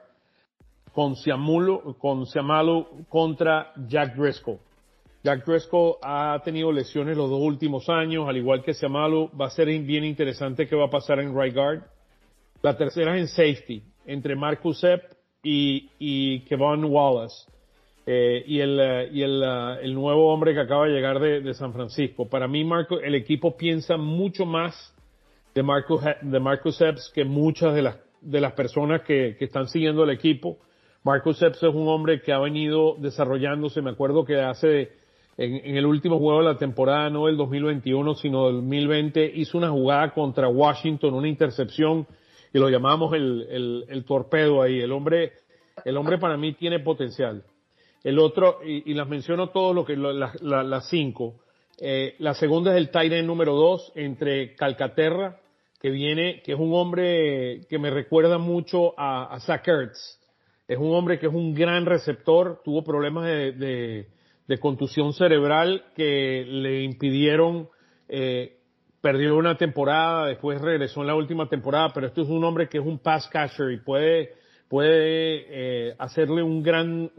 [0.92, 4.58] con Siamulo, con Siamalu contra Jack Driscoll.
[5.22, 9.30] Jack Driscoll ha tenido lesiones los dos últimos años, al igual que Siamalu.
[9.38, 11.82] Va a ser bien interesante qué va a pasar en right guard.
[12.62, 17.50] La tercera es en safety, entre Marcus Epp y, y Kevon Wallace.
[18.12, 21.42] Eh, y el, eh, y el, eh, el, nuevo hombre que acaba de llegar de,
[21.42, 22.28] de, San Francisco.
[22.28, 24.92] Para mí, Marco, el equipo piensa mucho más
[25.54, 29.68] de Marcus, de Marcus Epps que muchas de las, de las personas que, que están
[29.68, 30.58] siguiendo el equipo.
[31.04, 33.80] Marcus Epps es un hombre que ha venido desarrollándose.
[33.80, 34.90] Me acuerdo que hace,
[35.36, 39.56] en, en, el último juego de la temporada, no del 2021, sino del 2020, hizo
[39.56, 42.08] una jugada contra Washington, una intercepción,
[42.52, 44.80] y lo llamamos el, el, el torpedo ahí.
[44.80, 45.34] El hombre,
[45.84, 47.44] el hombre para mí tiene potencial.
[48.02, 51.36] El otro, y, las menciono todos lo que, las cinco.
[51.78, 55.38] Eh, la segunda es el Tyrant número dos entre Calcaterra,
[55.80, 60.18] que viene, que es un hombre que me recuerda mucho a, a Zach Ertz.
[60.68, 64.06] Es un hombre que es un gran receptor, tuvo problemas de,
[64.46, 67.68] de, contusión cerebral que le impidieron,
[68.08, 68.58] eh,
[69.00, 72.78] perdió una temporada, después regresó en la última temporada, pero este es un hombre que
[72.78, 74.34] es un pass catcher y puede
[74.70, 77.10] puede eh, hacerle un gran,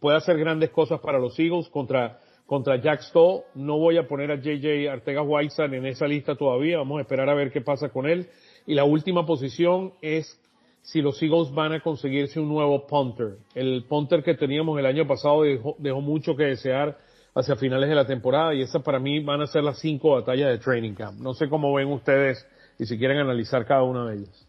[0.00, 3.42] puede hacer grandes cosas para los Eagles contra, contra Jack Stoll.
[3.54, 6.78] No voy a poner a JJ Artegas Whiteside en esa lista todavía.
[6.78, 8.30] Vamos a esperar a ver qué pasa con él.
[8.66, 10.40] Y la última posición es
[10.80, 13.36] si los Eagles van a conseguirse un nuevo punter.
[13.54, 16.96] El punter que teníamos el año pasado dejó, dejó mucho que desear
[17.34, 20.48] hacia finales de la temporada y esas para mí van a ser las cinco batallas
[20.48, 21.20] de training camp.
[21.20, 22.46] No sé cómo ven ustedes
[22.78, 24.47] y si quieren analizar cada una de ellas.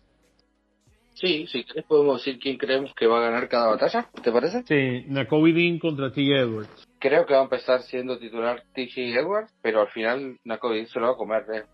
[1.20, 4.64] Sí, si querés podemos decir quién creemos que va a ganar cada batalla, ¿te parece?
[4.64, 6.22] Sí, Nakobe Dean contra T.
[6.22, 6.88] Edwards.
[6.98, 9.20] Creo que va a empezar siendo titular T.J.
[9.20, 11.46] Edwards, pero al final Nakobe Dean se lo va a comer.
[11.52, 11.66] Es,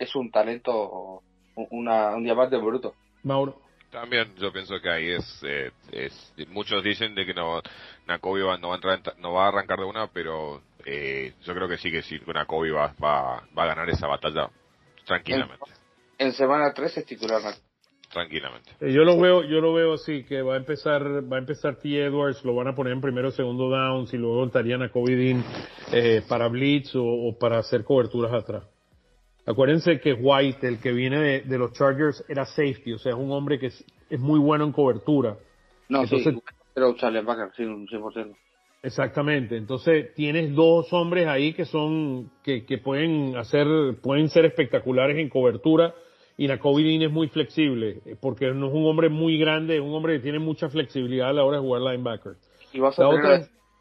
[0.00, 1.22] es un talento,
[1.54, 2.94] una, un diamante bruto.
[3.22, 3.60] Mauro.
[3.92, 7.60] También yo pienso que ahí es, eh, es muchos dicen de que no
[8.06, 11.54] Nakobe va, no, va a entrar, no va a arrancar de una, pero eh, yo
[11.54, 14.48] creo que sí que sí, Nakobe va, va, va a ganar esa batalla
[15.04, 15.70] tranquilamente.
[16.18, 17.42] En, semana 3 es titular
[18.12, 18.70] tranquilamente.
[18.80, 21.76] Eh, yo lo veo, yo lo veo así, que va a empezar, va a empezar
[21.76, 22.04] T.
[22.04, 25.42] Edwards, lo van a poner en primero o segundo downs y luego estarían a Dean
[25.92, 28.64] eh, para blitz o, para hacer coberturas atrás.
[29.44, 33.32] Acuérdense que White, el que viene de, los Chargers, era safety, o sea, es un
[33.32, 33.84] hombre que es,
[34.20, 35.36] muy bueno en cobertura.
[35.88, 36.40] No, Entonces, sí,
[36.74, 38.36] pero Charlie Baker, sí, 100%.
[38.84, 39.56] Exactamente.
[39.56, 43.66] Entonces tienes dos hombres ahí que son que, que pueden hacer
[44.02, 45.94] pueden ser espectaculares en cobertura
[46.36, 49.94] y Nakobe es muy flexible eh, porque no es un hombre muy grande, es un
[49.94, 52.36] hombre que tiene mucha flexibilidad a la hora de jugar linebacker.
[52.72, 53.26] Y vas a, tener,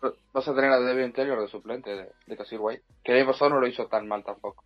[0.01, 3.19] a, vas a tener a Devin Taylor de suplente de, de Casir White, que el
[3.19, 4.63] año pasado no lo hizo tan mal tampoco.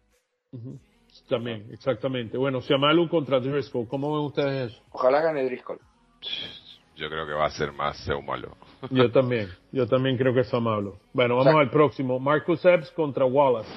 [1.29, 2.37] También, exactamente.
[2.37, 4.83] Bueno, Siamalu contra Driscoll, ¿cómo ven ustedes eso?
[4.91, 5.79] Ojalá gane Driscoll.
[6.95, 8.55] Yo creo que va a ser más Seumalo.
[8.89, 10.97] Yo también, yo también creo que es Amalo.
[11.13, 12.19] Bueno, vamos al próximo.
[12.19, 13.69] Marcus Epps contra Wallace.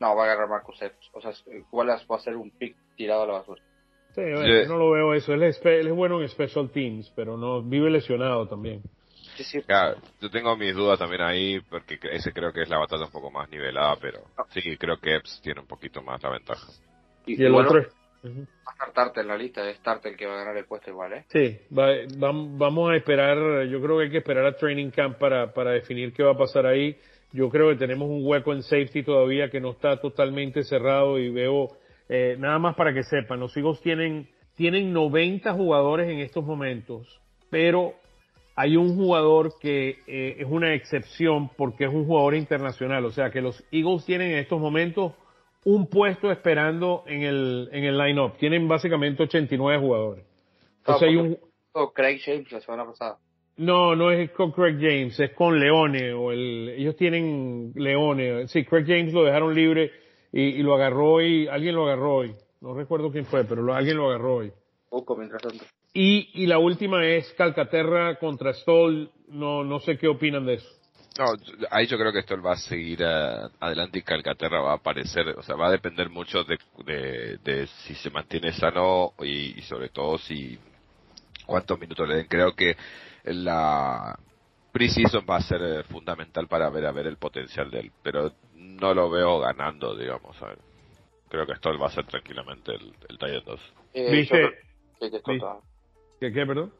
[0.00, 1.10] No, va a agarrar Marcus Epps.
[1.12, 1.32] O sea,
[1.70, 3.62] Wallace va a ser un pick tirado a la basura.
[4.14, 5.34] Sí, bueno, yo no lo veo eso.
[5.34, 8.82] Él es, él es, bueno en special teams, pero no vive lesionado también.
[9.36, 9.62] Sí, sí.
[9.62, 13.12] Claro, yo tengo mis dudas también ahí, porque ese creo que es la batalla un
[13.12, 16.66] poco más nivelada, pero sí, creo que Epps tiene un poquito más la ventaja.
[17.26, 17.88] Y, y el bueno, otro es...
[18.22, 18.28] Va
[18.66, 21.12] a estar Tartel en la lista, es Tartel que va a ganar el puesto igual,
[21.12, 21.24] ¿eh?
[21.28, 21.86] Sí, va,
[22.22, 25.70] va, vamos a esperar, yo creo que hay que esperar a Training Camp para, para
[25.70, 26.98] definir qué va a pasar ahí.
[27.32, 31.30] Yo creo que tenemos un hueco en safety todavía que no está totalmente cerrado y
[31.30, 31.68] veo,
[32.08, 37.20] eh, nada más para que sepan, los Eagles tienen, tienen 90 jugadores en estos momentos,
[37.50, 37.94] pero
[38.56, 43.30] hay un jugador que eh, es una excepción porque es un jugador internacional, o sea
[43.30, 45.12] que los Eagles tienen en estos momentos
[45.64, 48.36] un puesto esperando en el, en el line-up.
[48.38, 50.24] Tienen básicamente 89 jugadores.
[50.86, 51.38] No, hay un...
[51.94, 53.18] Craig James la semana pasada.
[53.60, 58.48] No, no es con Craig James, es con Leone, o el, ellos tienen Leone.
[58.48, 59.92] Sí, Craig James lo dejaron libre
[60.32, 62.34] y, y lo agarró hoy, alguien lo agarró hoy.
[62.62, 64.52] No recuerdo quién fue, pero lo, alguien lo agarró hoy.
[64.88, 65.62] Poco mientras tanto.
[65.92, 69.10] Y, y la última es Calcaterra contra Stoll.
[69.28, 70.68] No, no sé qué opinan de eso.
[71.18, 71.26] No,
[71.70, 75.28] ahí yo creo que esto va a seguir uh, adelante y Calcaterra va a aparecer,
[75.36, 79.62] o sea, va a depender mucho de, de, de si se mantiene sano y, y,
[79.62, 80.58] sobre todo si
[81.44, 82.26] cuántos minutos le den.
[82.26, 82.74] Creo que
[83.24, 84.18] la
[84.72, 88.32] preseason va a ser eh, fundamental para ver a ver el potencial de él, pero
[88.54, 90.40] no lo veo ganando, digamos.
[90.42, 90.58] A ver.
[91.28, 93.60] Creo que esto va a ser tranquilamente el, el Titan 2.
[93.94, 94.50] Eh, ¿Viste?
[95.22, 95.62] creo.
[96.18, 96.72] ¿Qué, ¿Qué, perdón?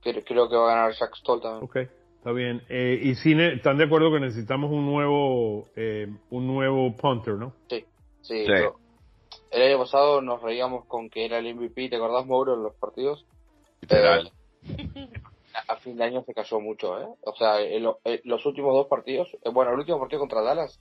[0.00, 1.64] Creo, creo, que va a ganar Jack Stoll también.
[1.64, 1.88] Okay.
[2.16, 2.62] Está bien.
[2.68, 7.34] Eh, y si ne están de acuerdo que necesitamos un nuevo eh, un nuevo punter,
[7.34, 7.54] ¿no?
[7.68, 7.84] Sí,
[8.22, 8.46] sí.
[8.46, 8.52] sí.
[9.50, 12.74] el año pasado nos reíamos con que era el MVP, ¿te acordás, Mauro, en los
[12.74, 13.26] partidos?
[13.80, 14.30] Literal.
[15.68, 17.06] A fin de año se cayó mucho, ¿eh?
[17.22, 20.42] O sea, en, lo, en los últimos dos partidos, eh, bueno, el último partido contra
[20.42, 20.80] Dallas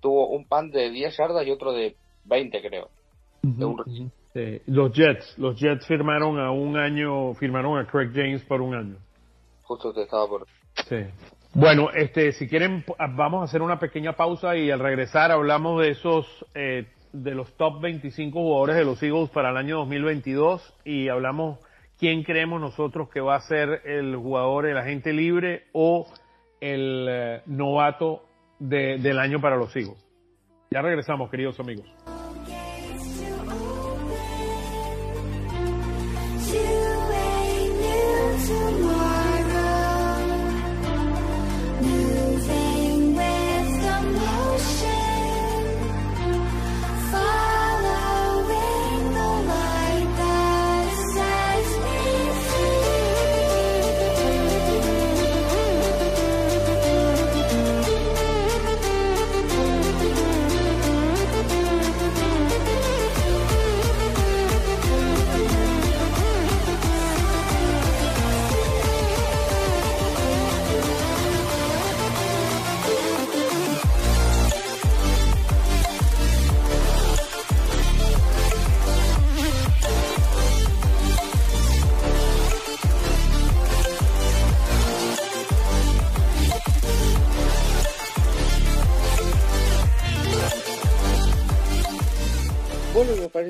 [0.00, 2.90] tuvo un pan de 10 yardas y otro de 20, creo.
[3.42, 3.80] Uh -huh, un...
[3.80, 4.10] uh -huh.
[4.32, 4.60] sí.
[4.66, 8.96] Los Jets, los Jets firmaron a un año, firmaron a Craig James por un año.
[9.62, 10.46] Justo te estaba por
[10.88, 10.96] Sí.
[11.54, 12.84] Bueno, este, si quieren,
[13.16, 17.52] vamos a hacer una pequeña pausa y al regresar hablamos de esos, eh, de los
[17.56, 21.60] top 25 jugadores de los Eagles para el año 2022 y hablamos
[21.98, 26.06] quién creemos nosotros que va a ser el jugador, el agente libre o
[26.60, 28.24] el eh, novato
[28.58, 30.04] de, del año para los Eagles.
[30.70, 31.86] Ya regresamos, queridos amigos.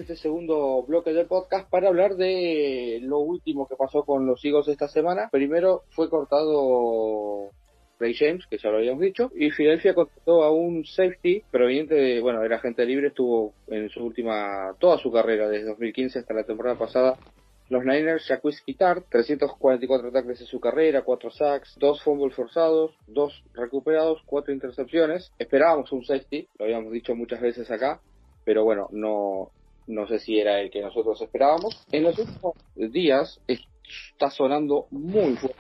[0.05, 4.69] Este segundo bloque del podcast para hablar de lo último que pasó con los Eagles
[4.69, 5.29] esta semana.
[5.31, 7.51] Primero fue cortado
[7.99, 12.21] Ray James, que ya lo habíamos dicho, y Philadelphia contrató a un safety proveniente de,
[12.21, 16.45] bueno, era agente libre, estuvo en su última, toda su carrera, desde 2015 hasta la
[16.45, 17.17] temporada pasada.
[17.71, 23.45] Los Niners, Jacquis Guitar, 344 tackles en su carrera, 4 sacks, 2 fumbles forzados, 2
[23.55, 25.33] recuperados, 4 intercepciones.
[25.39, 28.01] Esperábamos un safety, lo habíamos dicho muchas veces acá,
[28.45, 29.51] pero bueno, no,
[29.87, 31.87] no sé si era el que nosotros esperábamos.
[31.93, 35.59] En los últimos días está sonando muy fuerte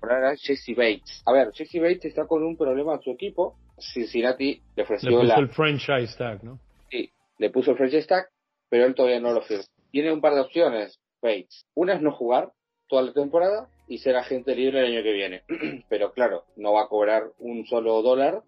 [0.00, 1.22] para Jesse Bates.
[1.26, 3.56] A ver, Jesse Bates está con un problema en su equipo.
[3.78, 5.34] Cincinnati le ofreció le puso la...
[5.36, 6.60] el franchise tag, ¿no?
[6.90, 8.28] Sí, le puso el franchise tag,
[8.68, 9.64] pero él todavía no lo firmó.
[9.90, 11.66] Tiene un par de opciones, Bates.
[11.74, 12.52] Una es no jugar
[12.88, 15.42] toda la temporada y ser agente libre el año que viene.
[15.88, 18.42] Pero claro, no va a cobrar un solo dólar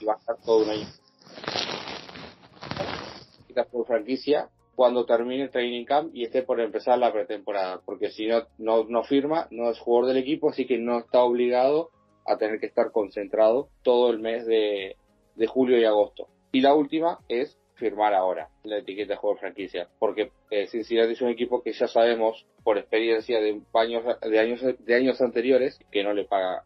[0.00, 0.86] y va a estar todo un año.
[3.62, 8.26] Por franquicia cuando termine el training camp y esté por empezar la pretemporada, porque si
[8.26, 11.90] no, no, firma, no es jugador del equipo, así que no está obligado
[12.26, 14.96] a tener que estar concentrado todo el mes de,
[15.36, 16.28] de julio y agosto.
[16.52, 21.22] Y la última es firmar ahora la etiqueta de jugador franquicia, porque eh, Cincinnati es
[21.22, 26.04] un equipo que ya sabemos por experiencia de años de años de años anteriores que
[26.04, 26.62] no le paga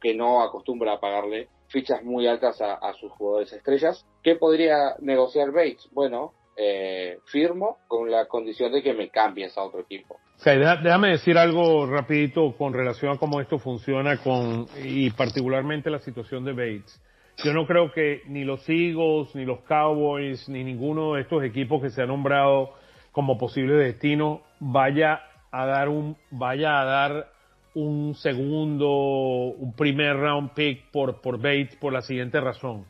[0.00, 4.04] que no acostumbra a pagarle fichas muy altas a, sus jugadores estrellas.
[4.22, 5.88] ¿Qué podría negociar Bates?
[5.92, 10.18] Bueno, eh, firmo con la condición de que me cambies a otro equipo.
[10.44, 16.44] déjame decir algo rapidito con relación a cómo esto funciona con y particularmente la situación
[16.44, 17.00] de Bates.
[17.42, 21.80] Yo no creo que ni los Eagles, ni los Cowboys, ni ninguno de estos equipos
[21.80, 22.74] que se ha nombrado
[23.12, 27.39] como posible destino vaya a dar un vaya a dar
[27.74, 32.84] un segundo, un primer round pick por por Bates por la siguiente razón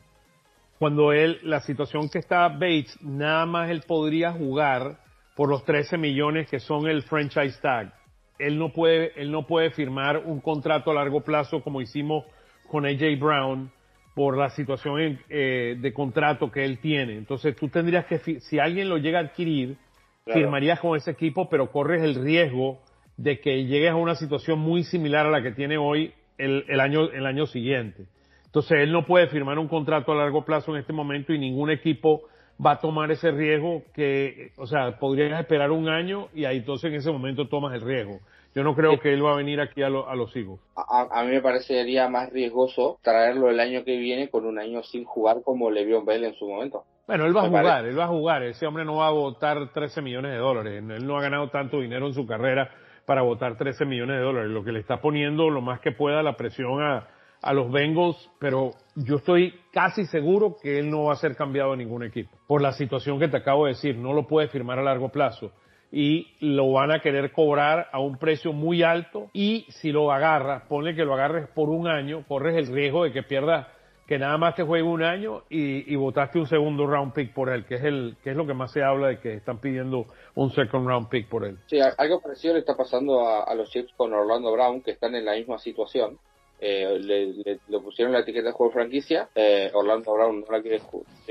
[0.81, 4.97] cuando él, la situación que está Bates, nada más él podría jugar
[5.35, 7.93] por los 13 millones que son el franchise tag.
[8.39, 12.25] Él no puede, él no puede firmar un contrato a largo plazo como hicimos
[12.67, 13.71] con AJ Brown
[14.15, 17.15] por la situación eh, de contrato que él tiene.
[17.15, 19.77] Entonces tú tendrías que, si alguien lo llega a adquirir,
[20.25, 22.81] firmarías con ese equipo, pero corres el riesgo
[23.21, 26.79] de que llegues a una situación muy similar a la que tiene hoy el, el
[26.79, 28.05] año, el año siguiente.
[28.45, 31.69] Entonces él no puede firmar un contrato a largo plazo en este momento y ningún
[31.69, 32.23] equipo
[32.63, 36.91] va a tomar ese riesgo que, o sea, podrías esperar un año y ahí entonces
[36.91, 38.19] en ese momento tomas el riesgo.
[38.53, 40.59] Yo no creo que él va a venir aquí a, a los hijos.
[40.75, 45.05] A, mí me parecería más riesgoso traerlo el año que viene con un año sin
[45.05, 46.83] jugar como Le'Veon Bell en su momento.
[47.07, 48.43] Bueno, él va a jugar, él va a jugar.
[48.43, 50.83] Ese hombre no va a votar 13 millones de dólares.
[50.85, 52.69] Él no ha ganado tanto dinero en su carrera
[53.05, 54.51] para votar 13 millones de dólares.
[54.51, 57.07] Lo que le está poniendo lo más que pueda la presión a,
[57.41, 61.73] a los Bengals, pero yo estoy casi seguro que él no va a ser cambiado
[61.73, 62.37] a ningún equipo.
[62.47, 65.51] Por la situación que te acabo de decir, no lo puede firmar a largo plazo.
[65.91, 69.29] Y lo van a querer cobrar a un precio muy alto.
[69.33, 73.11] Y si lo agarras, ponle que lo agarres por un año, corres el riesgo de
[73.11, 73.67] que pierdas,
[74.11, 77.47] que nada más te juegue un año y, y votaste un segundo round pick por
[77.47, 80.05] él, que es el, que es lo que más se habla de que están pidiendo
[80.35, 81.57] un second round pick por él.
[81.67, 85.15] Sí, algo parecido le está pasando a, a los Chiefs con Orlando Brown, que están
[85.15, 86.19] en la misma situación
[86.59, 90.81] eh, le, pusieron la etiqueta de juego franquicia, eh, Orlando Brown no la quiere,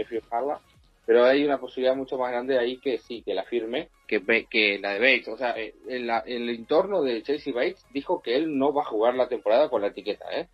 [0.07, 0.59] firmarla,
[1.05, 4.79] pero hay una posibilidad mucho más grande ahí que sí, que la firme, que, que
[4.79, 5.29] la de Bates.
[5.29, 8.87] O sea, eh, en, el entorno de Chelsea Bates dijo que él no va a
[8.87, 10.49] jugar la temporada con la etiqueta, ¿eh?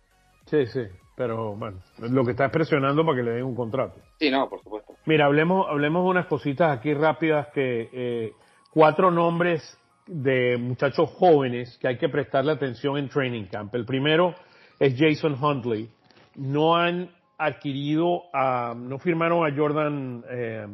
[0.45, 0.81] Sí, sí,
[1.17, 3.99] pero bueno, lo que está es presionando para que le den un contrato.
[4.19, 4.93] Sí, no, por supuesto.
[5.07, 8.33] Mira, hablemos, hablemos unas cositas aquí rápidas que eh,
[8.71, 9.63] cuatro nombres
[10.05, 13.73] de muchachos jóvenes que hay que prestarle atención en Training Camp.
[13.73, 14.35] El primero
[14.77, 15.89] es Jason Huntley.
[16.35, 20.67] No han adquirido, a, no firmaron a Jordan, eh,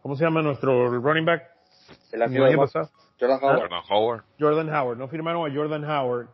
[0.00, 1.42] ¿cómo se llama nuestro running back?
[2.12, 2.20] El
[3.18, 4.22] Jordan Howard.
[4.38, 4.96] Jordan Howard.
[4.96, 6.28] No firmaron a Jordan Howard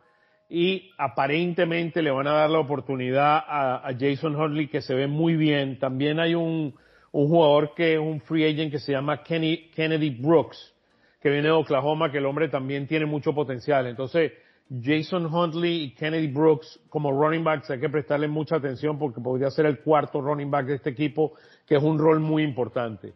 [0.49, 5.35] y aparentemente le van a dar la oportunidad a, Jason Huntley que se ve muy
[5.35, 5.77] bien.
[5.77, 6.73] También hay un,
[7.11, 10.73] un jugador que es un free agent que se llama Kenny, Kennedy Brooks,
[11.21, 13.87] que viene de Oklahoma, que el hombre también tiene mucho potencial.
[13.87, 14.31] Entonces,
[14.69, 19.49] Jason Huntley y Kennedy Brooks como running backs hay que prestarle mucha atención porque podría
[19.49, 21.33] ser el cuarto running back de este equipo,
[21.65, 23.13] que es un rol muy importante.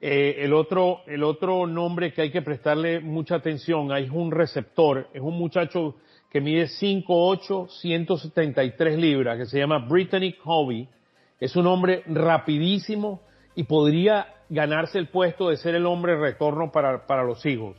[0.00, 5.08] Eh, el otro, el otro nombre que hay que prestarle mucha atención es un receptor,
[5.12, 5.96] es un muchacho
[6.32, 10.88] que mide 5'8", 173 libras, que se llama Brittany Covey.
[11.38, 13.20] Es un hombre rapidísimo
[13.54, 17.76] y podría ganarse el puesto de ser el hombre retorno para, para los Eagles.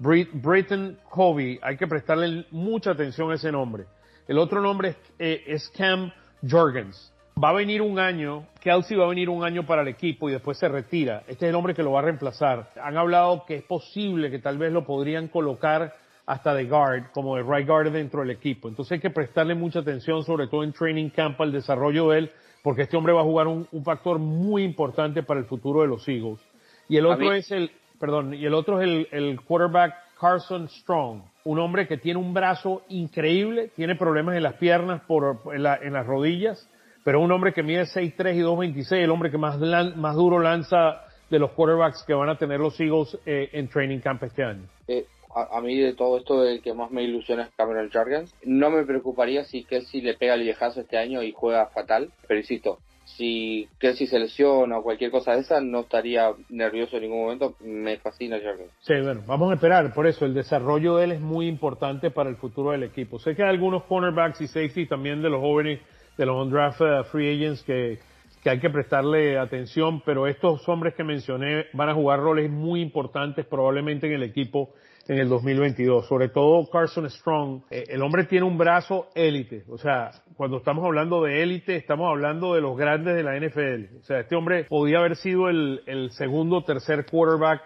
[0.00, 3.84] Britton Covey, hay que prestarle mucha atención a ese nombre.
[4.26, 6.10] El otro nombre es, eh, Cam
[6.50, 7.12] Jorgens.
[7.40, 10.32] Va a venir un año, Kelsey va a venir un año para el equipo y
[10.32, 11.22] después se retira.
[11.28, 12.72] Este es el hombre que lo va a reemplazar.
[12.82, 15.94] Han hablado que es posible que tal vez lo podrían colocar
[16.26, 18.68] hasta de guard, como de right guard dentro del equipo.
[18.68, 22.30] Entonces hay que prestarle mucha atención, sobre todo en training camp, al desarrollo de él,
[22.62, 26.08] porque este hombre va a jugar un, factor muy importante para el futuro de los
[26.08, 26.40] Eagles.
[26.88, 31.58] Y el otro es el, perdón, y el otro es el, quarterback Carson Strong, un
[31.58, 36.66] hombre que tiene un brazo increíble, tiene problemas en las piernas, por, en, las rodillas,
[37.02, 41.02] pero un hombre que mide 6'3 y 2'26, el hombre que más, más duro lanza
[41.28, 44.62] de los quarterbacks que van a tener los Eagles eh, en training camp este año.
[44.86, 48.34] Eh, a, mí de todo esto el que más me ilusiona es Cameron Jargens.
[48.44, 52.40] No me preocuparía si Kelsey le pega el viejazo este año y juega fatal, pero
[52.40, 57.22] insisto, si Kelsey se lesiona o cualquier cosa de esa, no estaría nervioso en ningún
[57.22, 57.54] momento.
[57.60, 58.64] Me fascina Jerry.
[58.80, 59.92] Sí, bueno, vamos a esperar.
[59.92, 63.18] Por eso, el desarrollo de él es muy importante para el futuro del equipo.
[63.18, 65.80] Sé que hay algunos cornerbacks y safety también de los jóvenes,
[66.16, 67.98] de los on-draft uh, free agents que,
[68.42, 72.80] que hay que prestarle atención, pero estos hombres que mencioné van a jugar roles muy
[72.80, 74.70] importantes probablemente en el equipo
[75.08, 76.06] en el 2022.
[76.06, 77.62] Sobre todo Carson Strong.
[77.70, 79.64] Eh, el hombre tiene un brazo élite.
[79.68, 83.98] O sea, cuando estamos hablando de élite, estamos hablando de los grandes de la NFL.
[83.98, 87.62] O sea, este hombre podía haber sido el, segundo tercer quarterback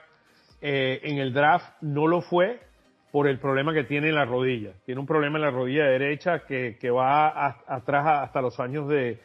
[0.61, 1.67] eh, en el draft.
[1.81, 2.61] No lo fue
[3.13, 4.73] por el problema que tiene en la rodilla.
[4.85, 9.19] Tiene un problema en la rodilla derecha que, que va atrás hasta los años de,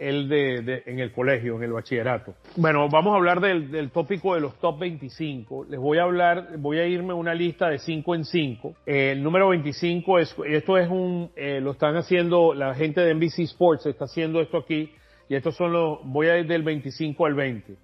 [0.00, 2.34] el de, en el colegio, en el bachillerato.
[2.56, 5.66] Bueno, vamos a hablar del, tópico de los top 25.
[5.68, 8.74] Les voy a hablar, voy a irme una lista de 5 en 5.
[8.86, 13.14] Eh, el número 25 es, esto es un, eh, lo están haciendo, la gente de
[13.14, 14.90] NBC Sports está haciendo esto aquí,
[15.28, 17.76] y estos son los, voy a ir del 25 al 20.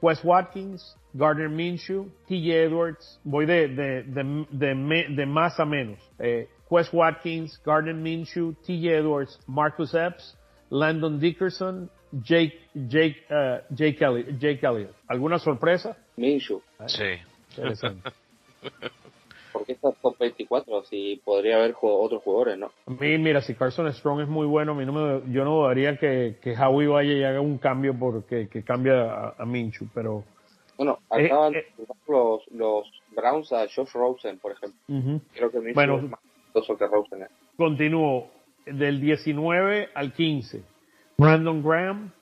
[0.00, 2.54] Wes Watkins, Gardner Minshew, T.J.
[2.54, 5.98] Edwards, voy de, de, de, de, más a menos.
[6.18, 8.90] Eh, Wes Watkins, Gardner Minshew, T.J.
[8.90, 10.37] Edwards, Marcus Epps,
[10.70, 14.94] Landon Dickerson, Jake, Jake, uh, Jake, Elliott, Jake Elliott.
[15.08, 15.96] ¿Alguna sorpresa?
[16.16, 16.62] Minshew.
[16.86, 17.18] Sí.
[17.56, 18.10] Interesante.
[19.52, 20.84] ¿Por qué está top 24?
[20.84, 22.70] Si podría haber otros jugadores, ¿no?
[22.86, 25.56] A mí, mira, si Carson Strong es muy bueno, a mí no me, yo no
[25.56, 29.88] dudaría que, que Howie vaya y haga un cambio porque que cambie a, a Minshew,
[29.94, 30.24] pero...
[30.76, 31.66] Bueno, eh, acaban eh,
[32.06, 34.78] los, los Browns a Josh Rosen, por ejemplo.
[35.34, 36.20] Creo que Minshew bueno, es más
[36.78, 37.22] que Rosen.
[37.22, 37.28] ¿eh?
[37.56, 38.30] Continúo
[38.72, 40.62] del 19 al 15.
[41.16, 42.12] Brandon Graham,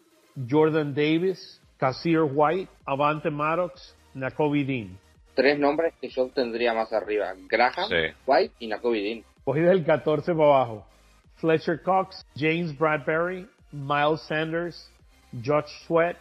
[0.48, 4.98] Jordan Davis, Casir White, Avante Maddox, Nakobe Dean.
[5.34, 7.34] Tres nombres que yo tendría más arriba.
[7.48, 7.90] Graham,
[8.26, 9.24] White y Nakobe Dean.
[9.44, 10.86] Cogí del 14 para abajo.
[11.36, 14.90] Fletcher Cox, James Bradbury, Miles Sanders,
[15.44, 16.16] Josh Sweat,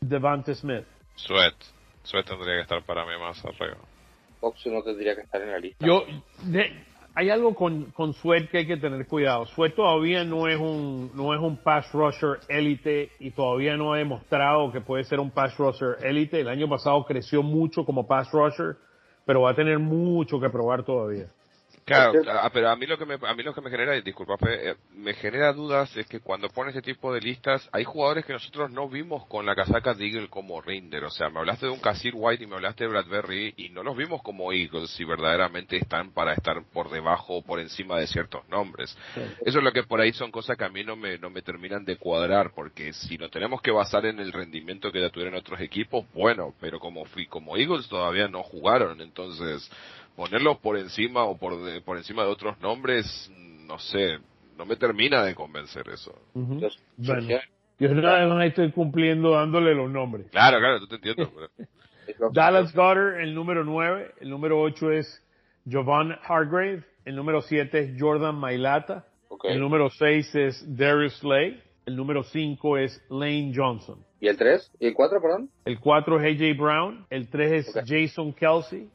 [0.00, 0.86] Devante Smith.
[1.16, 1.54] Sweat.
[2.04, 3.76] Sweat tendría que estar para mí más arriba.
[4.40, 5.84] Cox no tendría que estar en la lista.
[5.84, 6.04] Yo,
[7.18, 9.46] hay algo con, con Sweat que hay que tener cuidado.
[9.46, 13.96] Sweat todavía no es un, no es un pass rusher élite y todavía no ha
[13.96, 16.40] demostrado que puede ser un pass rusher élite.
[16.40, 18.76] El año pasado creció mucho como pass rusher,
[19.24, 21.28] pero va a tener mucho que probar todavía.
[21.86, 24.34] Claro, ah, pero a mí lo que me, a mí lo que me genera, disculpa,
[24.50, 28.32] eh, me genera dudas es que cuando pone ese tipo de listas, hay jugadores que
[28.32, 31.04] nosotros no vimos con la casaca de Eagle como Rinder.
[31.04, 33.84] O sea, me hablaste de un Casir White y me hablaste de Bradbury y no
[33.84, 38.08] los vimos como Eagles si verdaderamente están para estar por debajo o por encima de
[38.08, 38.98] ciertos nombres.
[39.44, 41.42] Eso es lo que por ahí son cosas que a mí no me, no me
[41.42, 45.36] terminan de cuadrar, porque si nos tenemos que basar en el rendimiento que ya tuvieron
[45.36, 49.70] otros equipos, bueno, pero como fui, como Eagles todavía no jugaron, entonces
[50.16, 51.54] ponerlos por encima o por,
[51.84, 53.30] por encima de otros nombres,
[53.66, 54.18] no sé,
[54.56, 56.14] no me termina de convencer eso.
[56.34, 57.38] bueno,
[57.78, 60.26] yo nada más estoy cumpliendo dándole los nombres.
[60.30, 61.30] Claro, claro, tú te entiendo.
[62.32, 65.22] Dallas Goddard, el número 9, el número 8 es
[65.70, 69.06] Jovan Hargrave, el número 7 es Jordan Mailata,
[69.44, 73.98] el número 6 es Darius Slay, el número 5 es Lane Johnson.
[74.20, 74.72] ¿Y el 3?
[74.80, 75.50] ¿Y el 4, perdón?
[75.64, 78.88] El 4 es AJ Brown, el 3 es Jason Kelsey,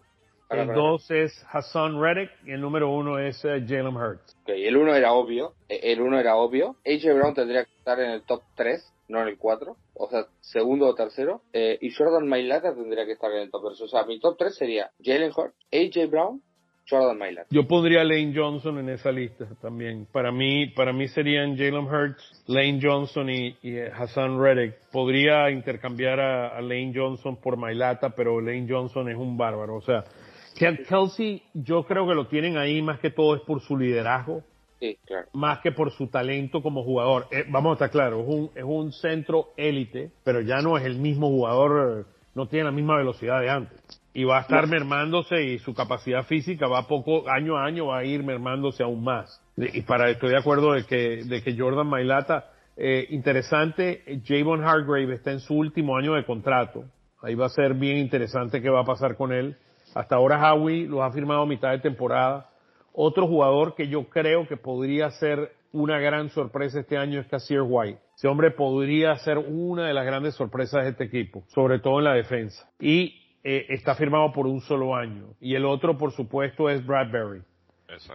[0.51, 4.37] el 2 es Hassan Reddick y el número 1 es uh, Jalen Hurts.
[4.43, 5.53] Okay, el 1 era obvio.
[5.69, 6.75] E, el 1 era obvio.
[6.85, 9.75] AJ Brown tendría que estar en el top 3, no en el 4.
[9.93, 11.41] O sea, segundo o tercero.
[11.53, 13.81] Eh, y Jordan Mailata tendría que estar en el top 3.
[13.81, 16.41] O sea, mi top 3 sería Jalen Hurts, AJ Brown,
[16.89, 17.47] Jordan Mailata.
[17.51, 20.07] Yo pondría a Lane Johnson en esa lista también.
[20.11, 23.55] Para mí, para mí serían Jalen Hurts, Lane Johnson y,
[23.93, 24.75] Hassan Reddick.
[24.91, 29.75] Podría intercambiar a, a Lane Johnson por Mailata, pero Lane Johnson es un bárbaro.
[29.75, 30.03] O sea,
[30.55, 34.43] Kelsey, yo creo que lo tienen ahí más que todo es por su liderazgo,
[34.79, 35.27] sí, claro.
[35.33, 37.27] más que por su talento como jugador.
[37.31, 40.85] Eh, vamos a estar claros, es un, es un centro élite, pero ya no es
[40.85, 43.79] el mismo jugador, no tiene la misma velocidad de antes.
[44.13, 47.99] Y va a estar mermándose y su capacidad física va poco, año a año va
[47.99, 49.41] a ir mermándose aún más.
[49.55, 55.13] Y para estoy de acuerdo de que, de que Jordan Mailata, eh, interesante, Javon Hargrave
[55.13, 56.85] está en su último año de contrato.
[57.21, 59.55] Ahí va a ser bien interesante qué va a pasar con él.
[59.93, 62.49] Hasta ahora Howie lo ha firmado a mitad de temporada.
[62.93, 67.61] Otro jugador que yo creo que podría ser una gran sorpresa este año es Cassier
[67.65, 67.99] White.
[68.15, 72.05] Ese hombre podría ser una de las grandes sorpresas de este equipo, sobre todo en
[72.05, 72.69] la defensa.
[72.79, 75.33] Y eh, está firmado por un solo año.
[75.39, 77.41] Y el otro, por supuesto, es Bradbury.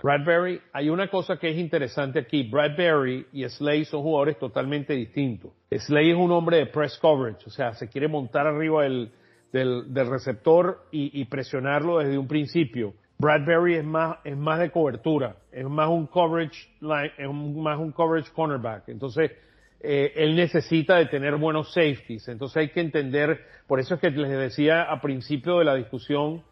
[0.03, 2.45] Bradbury, hay una cosa que es interesante aquí.
[2.45, 5.53] Bradbury y Slay son jugadores totalmente distintos.
[5.70, 9.11] Slay es un hombre de press coverage, o sea, se quiere montar arriba del,
[9.53, 12.94] del, del receptor y, y, presionarlo desde un principio.
[13.18, 17.92] Bradbury es más, es más de cobertura, es más un coverage line, es más un
[17.92, 18.88] coverage cornerback.
[18.88, 19.32] Entonces,
[19.80, 22.28] eh, él necesita de tener buenos safeties.
[22.28, 26.42] Entonces hay que entender, por eso es que les decía a principio de la discusión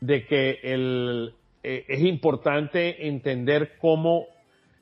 [0.00, 4.26] de que el, eh, es importante entender cómo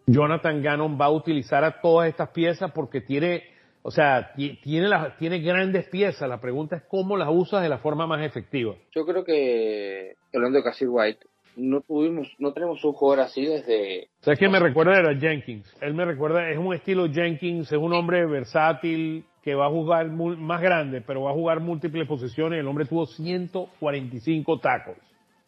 [0.07, 3.45] Jonathan Gannon va a utilizar a todas estas piezas porque tiene,
[3.83, 6.29] o sea, tiene, las, tiene grandes piezas.
[6.29, 8.75] La pregunta es cómo las usas de la forma más efectiva.
[8.95, 11.27] Yo creo que, hablando de Cassie White,
[11.57, 14.09] no tuvimos, no tenemos un jugador así desde.
[14.21, 14.99] ¿Sabes quién me recuerda?
[14.99, 15.77] Era Jenkins.
[15.81, 20.09] Él me recuerda, es un estilo Jenkins, es un hombre versátil que va a jugar
[20.09, 22.61] más grande, pero va a jugar múltiples posiciones.
[22.61, 24.97] El hombre tuvo 145 tacos.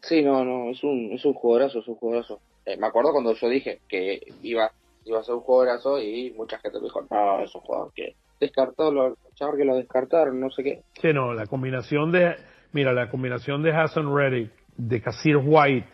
[0.03, 2.41] Sí, no, no, es un, es un jugadorazo, es un jugadorazo.
[2.67, 4.73] Eh, me acuerdo cuando yo dije que iba,
[5.05, 8.15] iba a ser un jugadorazo y mucha gente me dijo, no, es un jugador que
[8.41, 9.17] descartó, lo,
[9.57, 10.83] que lo descartaron, no sé qué.
[11.01, 12.37] Sí, no, la combinación de,
[12.73, 15.89] mira, la combinación de Hassan Reddick, de Casir White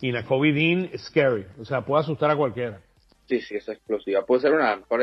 [0.00, 1.46] y Nakobe Dean es scary.
[1.60, 2.80] O sea, puede asustar a cualquiera.
[3.26, 4.24] Sí, sí, es explosiva.
[4.24, 5.00] Puede ser una mejor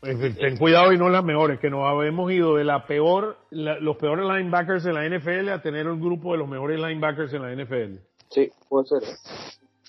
[0.00, 3.96] pues, ten cuidado y no las mejores, que nos hemos ido de la peor, los
[3.96, 7.54] peores linebackers en la NFL a tener un grupo de los mejores linebackers en la
[7.54, 7.98] NFL.
[8.28, 9.02] Sí, puede ser.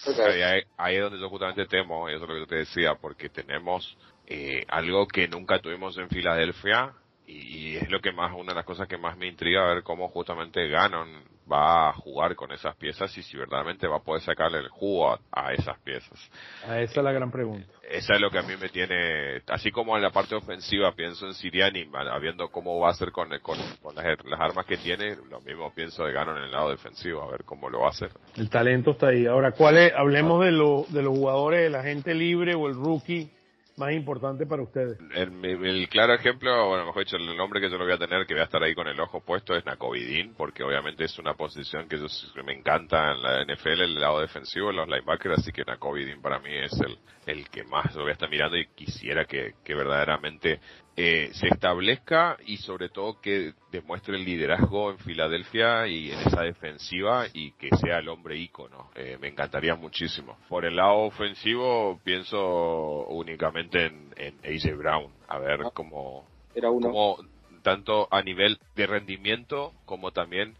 [0.07, 0.65] ¿Eh?
[0.77, 3.97] Ahí, es donde yo justamente temo, eso es lo que yo te decía, porque tenemos
[4.27, 6.93] eh, algo que nunca tuvimos en Filadelfia
[7.27, 10.09] y es lo que más, una de las cosas que más me intriga ver cómo
[10.09, 14.59] justamente Ganon va a jugar con esas piezas y si verdaderamente va a poder sacarle
[14.59, 16.19] el jugo a, esas piezas.
[16.67, 17.67] A esa es la gran pregunta.
[17.87, 21.27] Esa es lo que a mí me tiene, así como en la parte ofensiva pienso
[21.27, 21.87] en Siriani,
[22.19, 23.57] viendo cómo va a hacer con, con,
[23.95, 27.43] las, armas que tiene, lo mismo pienso de Ganon en el lado defensivo, a ver
[27.43, 28.09] cómo lo va a hacer.
[28.35, 29.27] El talento está ahí.
[29.27, 29.93] Ahora, ¿cuál es?
[29.95, 33.31] Hablemos de, lo, de los jugadores, la gente libre o el rookie
[33.77, 34.97] más importante para ustedes?
[35.13, 38.33] El, claro ejemplo, bueno, mejor dicho, el nombre que yo lo voy a tener, que
[38.33, 41.87] voy a estar ahí con el ojo puesto, es Nakovidin, porque obviamente es una posición
[41.87, 41.97] que
[42.43, 46.55] me encanta en la NFL, el lado defensivo, los linebackers, así que Nakovidin para mí
[46.55, 50.59] es el, el que más lo voy a estar mirando y quisiera que, que verdaderamente
[50.97, 56.43] eh, se establezca y sobre todo que demuestre el liderazgo en Filadelfia y en esa
[56.43, 58.89] defensiva y que sea el hombre ícono.
[58.95, 60.37] Eh, me encantaría muchísimo.
[60.47, 66.71] Por el lado ofensivo pienso únicamente en, en AJ Brown, a ver ah, cómo, Era
[66.71, 67.17] uno.
[67.61, 70.55] tanto a nivel de rendimiento como también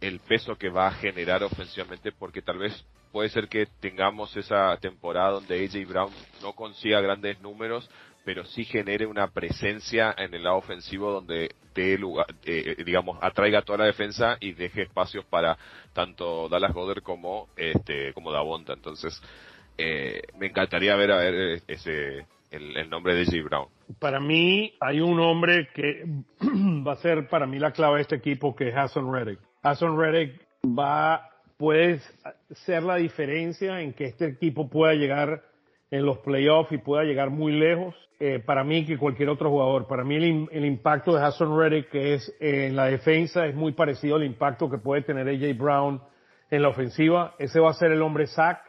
[0.00, 4.76] el peso que va a generar ofensivamente porque tal vez puede ser que tengamos esa
[4.78, 6.12] temporada donde AJ Brown
[6.42, 7.90] no consiga grandes números,
[8.24, 13.18] pero sí genere una presencia en el lado ofensivo donde dé lugar, eh, eh, digamos,
[13.20, 15.56] atraiga toda la defensa y deje espacios para
[15.92, 18.72] tanto Dallas Goddard como este como Davonta.
[18.72, 19.20] Entonces,
[19.78, 23.42] eh, me encantaría ver a ver ese el, nombre de J.
[23.44, 23.68] Brown.
[23.98, 26.04] Para mí hay un hombre que
[26.86, 29.38] va a ser para mí la clave de este equipo que es Hassan Reddick.
[29.62, 32.00] Hassan Reddick va puede
[32.64, 35.42] ser la diferencia en que este equipo pueda llegar
[35.90, 39.86] en los playoffs y pueda llegar muy lejos eh, para mí que cualquier otro jugador.
[39.86, 43.72] Para mí el, impacto de Hassan Reddick que es eh, en la defensa es muy
[43.72, 46.00] parecido al impacto que puede tener AJ Brown
[46.50, 47.34] en la ofensiva.
[47.38, 48.60] Ese va a ser el hombre sack,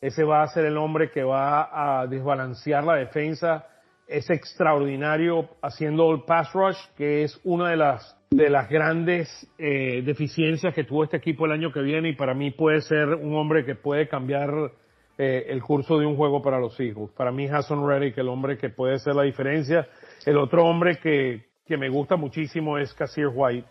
[0.00, 3.66] ese va a ser el hombre que va a desbalancear la defensa.
[4.06, 10.02] Es extraordinario haciendo el pass rush, que es una de las de las grandes eh,
[10.04, 13.36] deficiencias que tuvo este equipo el año que viene y para mí puede ser un
[13.36, 14.72] hombre que puede cambiar
[15.16, 17.10] eh, el curso de un juego para los hijos.
[17.12, 19.86] Para mí Hassan Reddick, el hombre que puede ser la diferencia.
[20.26, 23.68] El otro hombre que, que me gusta muchísimo es Casir White.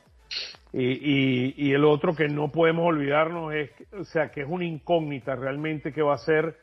[0.71, 5.35] Y, y, el otro que no podemos olvidarnos es, o sea, que es una incógnita
[5.35, 6.57] realmente que va a ser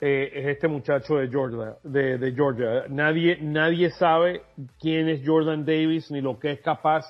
[0.00, 2.84] eh, es este muchacho de Georgia, de Georgia.
[2.90, 4.42] Nadie, nadie sabe
[4.78, 7.06] quién es Jordan Davis ni lo que es capaz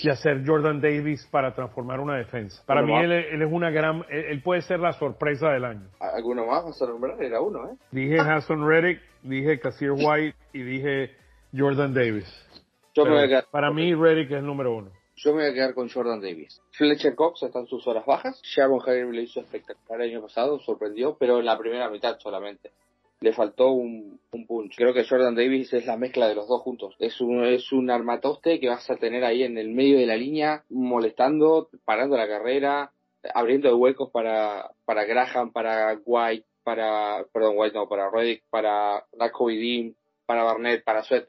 [0.00, 2.62] y hacer Jordan Davis para transformar una defensa.
[2.66, 5.88] Para mí él, es una gran, él, puede ser la sorpresa del año.
[6.00, 7.22] ¿Alguno más vas a nombrar?
[7.22, 7.76] Era uno, ¿eh?
[7.90, 11.16] Dije Hassan Reddick, dije Casir White y dije
[11.56, 12.26] Jordan Davis.
[13.50, 14.90] para mí Reddick es el número uno.
[15.16, 16.60] Yo me voy a quedar con Jordan Davis.
[16.72, 18.40] Fletcher Cox está en sus horas bajas.
[18.42, 22.70] Sharon Harry le hizo espectacular el año pasado, sorprendió, pero en la primera mitad solamente
[23.20, 24.76] le faltó un, un, punch.
[24.76, 26.94] Creo que Jordan Davis es la mezcla de los dos juntos.
[26.98, 30.16] Es un, es un armatoste que vas a tener ahí en el medio de la
[30.16, 32.92] línea, molestando, parando la carrera,
[33.34, 39.94] abriendo huecos para, para Graham, para White, para, perdón, White no, para Reddick, para Dean,
[40.26, 41.26] para Barnett, para Sweat.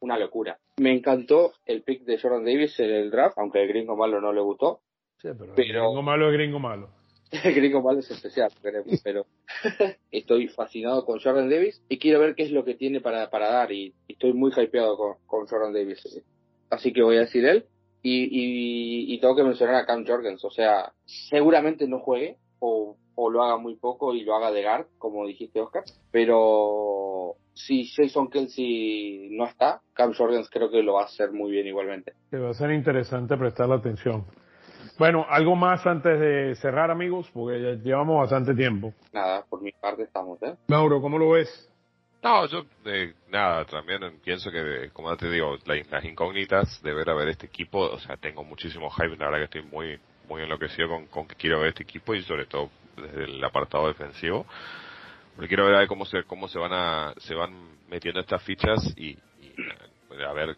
[0.00, 0.56] Una locura.
[0.76, 4.32] Me encantó el pick de Jordan Davis en el draft, aunque el gringo malo no
[4.32, 4.80] le gustó.
[5.16, 6.88] Sí, pero, el gringo malo es gringo malo.
[7.44, 8.50] El gringo malo es especial,
[9.04, 9.26] pero
[10.10, 13.50] estoy fascinado con Jordan Davis y quiero ver qué es lo que tiene para, para
[13.50, 16.22] dar y, estoy muy hypeado con, con, Jordan Davis.
[16.70, 17.66] Así que voy a decir él
[18.02, 23.30] y, y, tengo que mencionar a Cam Jorgens, o sea, seguramente no juegue o, o
[23.30, 28.28] lo haga muy poco y lo haga de guard, como dijiste Oscar, pero si Jason
[28.30, 32.12] Kelsey no está, Cam Jorgens creo que lo va a hacer muy bien igualmente.
[32.30, 34.24] Que va a ser interesante prestar la atención.
[34.98, 38.92] Bueno, algo más antes de cerrar, amigos, porque ya llevamos bastante tiempo.
[39.12, 40.56] Nada, por mi parte estamos, ¿eh?
[40.66, 41.70] Mauro, ¿cómo lo ves?
[42.20, 47.14] No, yo, eh, nada, también pienso que, como te digo, las incógnitas de ver a
[47.14, 50.88] ver este equipo, o sea, tengo muchísimo hype, la verdad que estoy muy, muy enloquecido
[50.88, 54.46] con, con que quiero ver este equipo y sobre todo desde el apartado defensivo.
[55.36, 57.52] Porque quiero ver a ver cómo se, cómo se van a, se van
[57.88, 59.54] metiendo estas fichas y, y
[60.26, 60.56] a ver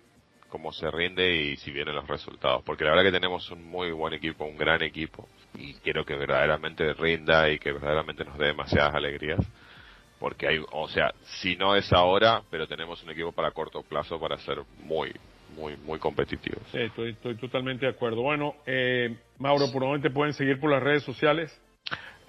[0.50, 2.62] cómo se rinde y si vienen los resultados.
[2.64, 6.16] Porque la verdad que tenemos un muy buen equipo, un gran equipo y quiero que
[6.16, 9.40] verdaderamente rinda y que verdaderamente nos dé demasiadas alegrías
[10.20, 14.20] porque hay, o sea, si no es ahora, pero tenemos un equipo para corto plazo
[14.20, 15.12] para ser muy,
[15.56, 16.62] muy, muy competitivos.
[16.70, 18.20] Sí, estoy, estoy totalmente de acuerdo.
[18.20, 21.58] Bueno, eh, Mauro, ¿por dónde te pueden seguir por las redes sociales?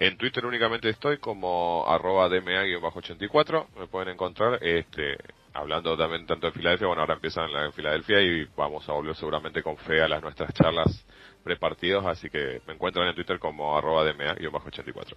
[0.00, 5.18] En Twitter únicamente estoy como arroba DMA-84, me pueden encontrar, este,
[5.54, 9.14] hablando también tanto de Filadelfia, bueno, ahora empiezan la en Filadelfia y vamos a volver
[9.14, 11.06] seguramente con fe a las nuestras charlas
[11.42, 15.14] prepartidos, así que me encuentran en Twitter como arroba DMA-84.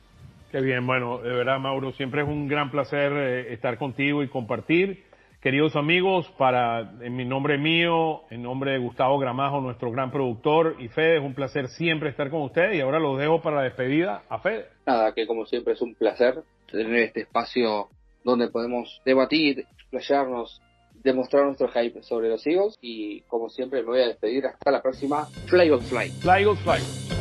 [0.51, 4.27] Qué bien, bueno, de verdad, Mauro, siempre es un gran placer eh, estar contigo y
[4.27, 5.03] compartir.
[5.41, 10.77] Queridos amigos, para en mi nombre mío, en nombre de Gustavo Gramajo, nuestro gran productor,
[10.79, 13.61] y Fede, es un placer siempre estar con ustedes y ahora los dejo para la
[13.63, 14.65] despedida a Fede.
[14.87, 17.89] Nada, que como siempre es un placer tener este espacio
[18.23, 20.61] donde podemos debatir, explayarnos,
[21.03, 24.81] demostrar nuestro hype sobre los Eagles y como siempre me voy a despedir hasta la
[24.81, 26.09] próxima Fly on Fly.
[26.09, 27.14] Fly Eagles Fly.